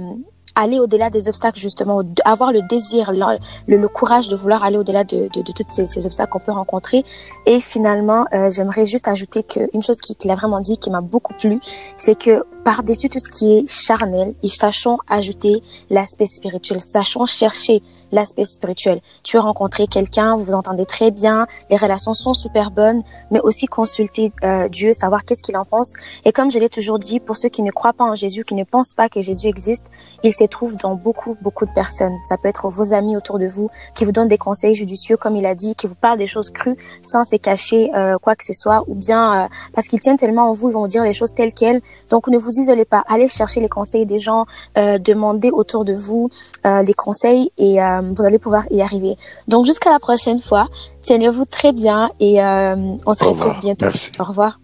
aller 0.55 0.79
au-delà 0.79 1.09
des 1.09 1.27
obstacles 1.29 1.59
justement, 1.59 2.01
avoir 2.25 2.51
le 2.51 2.61
désir, 2.61 3.11
le, 3.11 3.75
le, 3.77 3.87
courage 3.87 4.27
de 4.27 4.35
vouloir 4.35 4.63
aller 4.63 4.77
au-delà 4.77 5.03
de, 5.03 5.29
de, 5.33 5.41
de 5.41 5.51
toutes 5.51 5.69
ces, 5.69 5.85
ces 5.85 6.05
obstacles 6.05 6.31
qu'on 6.31 6.39
peut 6.39 6.51
rencontrer. 6.51 7.03
Et 7.45 7.59
finalement, 7.59 8.25
euh, 8.33 8.49
j'aimerais 8.49 8.85
juste 8.85 9.07
ajouter 9.07 9.43
qu'une 9.43 9.81
chose 9.81 9.99
qu'il 9.99 10.31
a 10.31 10.35
vraiment 10.35 10.59
dit 10.59 10.77
qui 10.77 10.89
m'a 10.89 11.01
beaucoup 11.01 11.33
plu, 11.33 11.59
c'est 11.97 12.17
que 12.17 12.43
par-dessus 12.63 13.09
tout 13.09 13.19
ce 13.19 13.29
qui 13.29 13.53
est 13.53 13.67
charnel, 13.67 14.33
sachons 14.47 14.97
ajouter 15.07 15.61
l'aspect 15.89 16.25
spirituel, 16.25 16.81
sachons 16.81 17.25
chercher 17.25 17.81
l'aspect 18.11 18.45
spirituel. 18.45 19.01
Tu 19.23 19.37
as 19.37 19.41
rencontré 19.41 19.87
quelqu'un, 19.87 20.35
vous 20.35 20.43
vous 20.43 20.53
entendez 20.53 20.85
très 20.85 21.11
bien, 21.11 21.47
les 21.69 21.77
relations 21.77 22.13
sont 22.13 22.33
super 22.33 22.71
bonnes, 22.71 23.03
mais 23.31 23.39
aussi 23.41 23.67
consulter 23.67 24.31
euh, 24.43 24.67
Dieu, 24.69 24.93
savoir 24.93 25.25
qu'est-ce 25.25 25.43
qu'il 25.43 25.57
en 25.57 25.65
pense. 25.65 25.93
Et 26.25 26.31
comme 26.31 26.51
je 26.51 26.59
l'ai 26.59 26.69
toujours 26.69 26.99
dit, 26.99 27.19
pour 27.19 27.37
ceux 27.37 27.49
qui 27.49 27.61
ne 27.61 27.71
croient 27.71 27.93
pas 27.93 28.05
en 28.05 28.15
Jésus, 28.15 28.43
qui 28.43 28.55
ne 28.55 28.63
pensent 28.63 28.93
pas 28.93 29.09
que 29.09 29.21
Jésus 29.21 29.47
existe, 29.47 29.85
il 30.23 30.33
se 30.33 30.43
trouve 30.45 30.75
dans 30.75 30.95
beaucoup, 30.95 31.37
beaucoup 31.41 31.65
de 31.65 31.73
personnes. 31.73 32.17
Ça 32.25 32.37
peut 32.37 32.47
être 32.47 32.69
vos 32.69 32.93
amis 32.93 33.15
autour 33.15 33.39
de 33.39 33.47
vous 33.47 33.69
qui 33.95 34.05
vous 34.05 34.11
donnent 34.11 34.27
des 34.27 34.37
conseils 34.37 34.75
judicieux, 34.75 35.17
comme 35.17 35.35
il 35.35 35.45
a 35.45 35.55
dit, 35.55 35.75
qui 35.75 35.87
vous 35.87 35.95
parlent 35.95 36.17
des 36.17 36.27
choses 36.27 36.49
crues 36.49 36.77
sans 37.03 37.23
se 37.23 37.35
cacher 37.35 37.91
euh, 37.95 38.17
quoi 38.17 38.35
que 38.35 38.43
ce 38.43 38.53
soit, 38.53 38.83
ou 38.87 38.95
bien 38.95 39.45
euh, 39.45 39.47
parce 39.73 39.87
qu'ils 39.87 39.99
tiennent 39.99 40.17
tellement 40.17 40.49
en 40.49 40.53
vous, 40.53 40.69
ils 40.69 40.73
vont 40.73 40.87
dire 40.87 41.03
les 41.03 41.13
choses 41.13 41.33
telles 41.33 41.53
quelles. 41.53 41.81
Donc 42.09 42.27
ne 42.27 42.37
vous 42.37 42.48
isolez 42.51 42.85
pas, 42.85 43.03
allez 43.07 43.27
chercher 43.27 43.59
les 43.61 43.69
conseils 43.69 44.05
des 44.05 44.17
gens, 44.17 44.45
demandez 44.75 45.51
autour 45.51 45.85
de 45.85 45.93
vous 45.93 46.29
les 46.65 46.93
conseils 46.93 47.51
et 47.57 47.81
euh, 47.81 48.01
vous 48.01 48.23
allez 48.23 48.39
pouvoir 48.39 48.63
y 48.71 48.81
arriver. 48.81 49.17
Donc 49.47 49.65
jusqu'à 49.65 49.89
la 49.89 49.99
prochaine 49.99 50.41
fois, 50.41 50.65
tenez-vous 51.03 51.45
très 51.45 51.71
bien 51.71 52.09
et 52.19 52.41
euh, 52.41 52.75
on 53.05 53.13
se 53.13 53.23
retrouve 53.23 53.59
bientôt. 53.61 53.87
Au 54.19 54.23
revoir. 54.23 54.59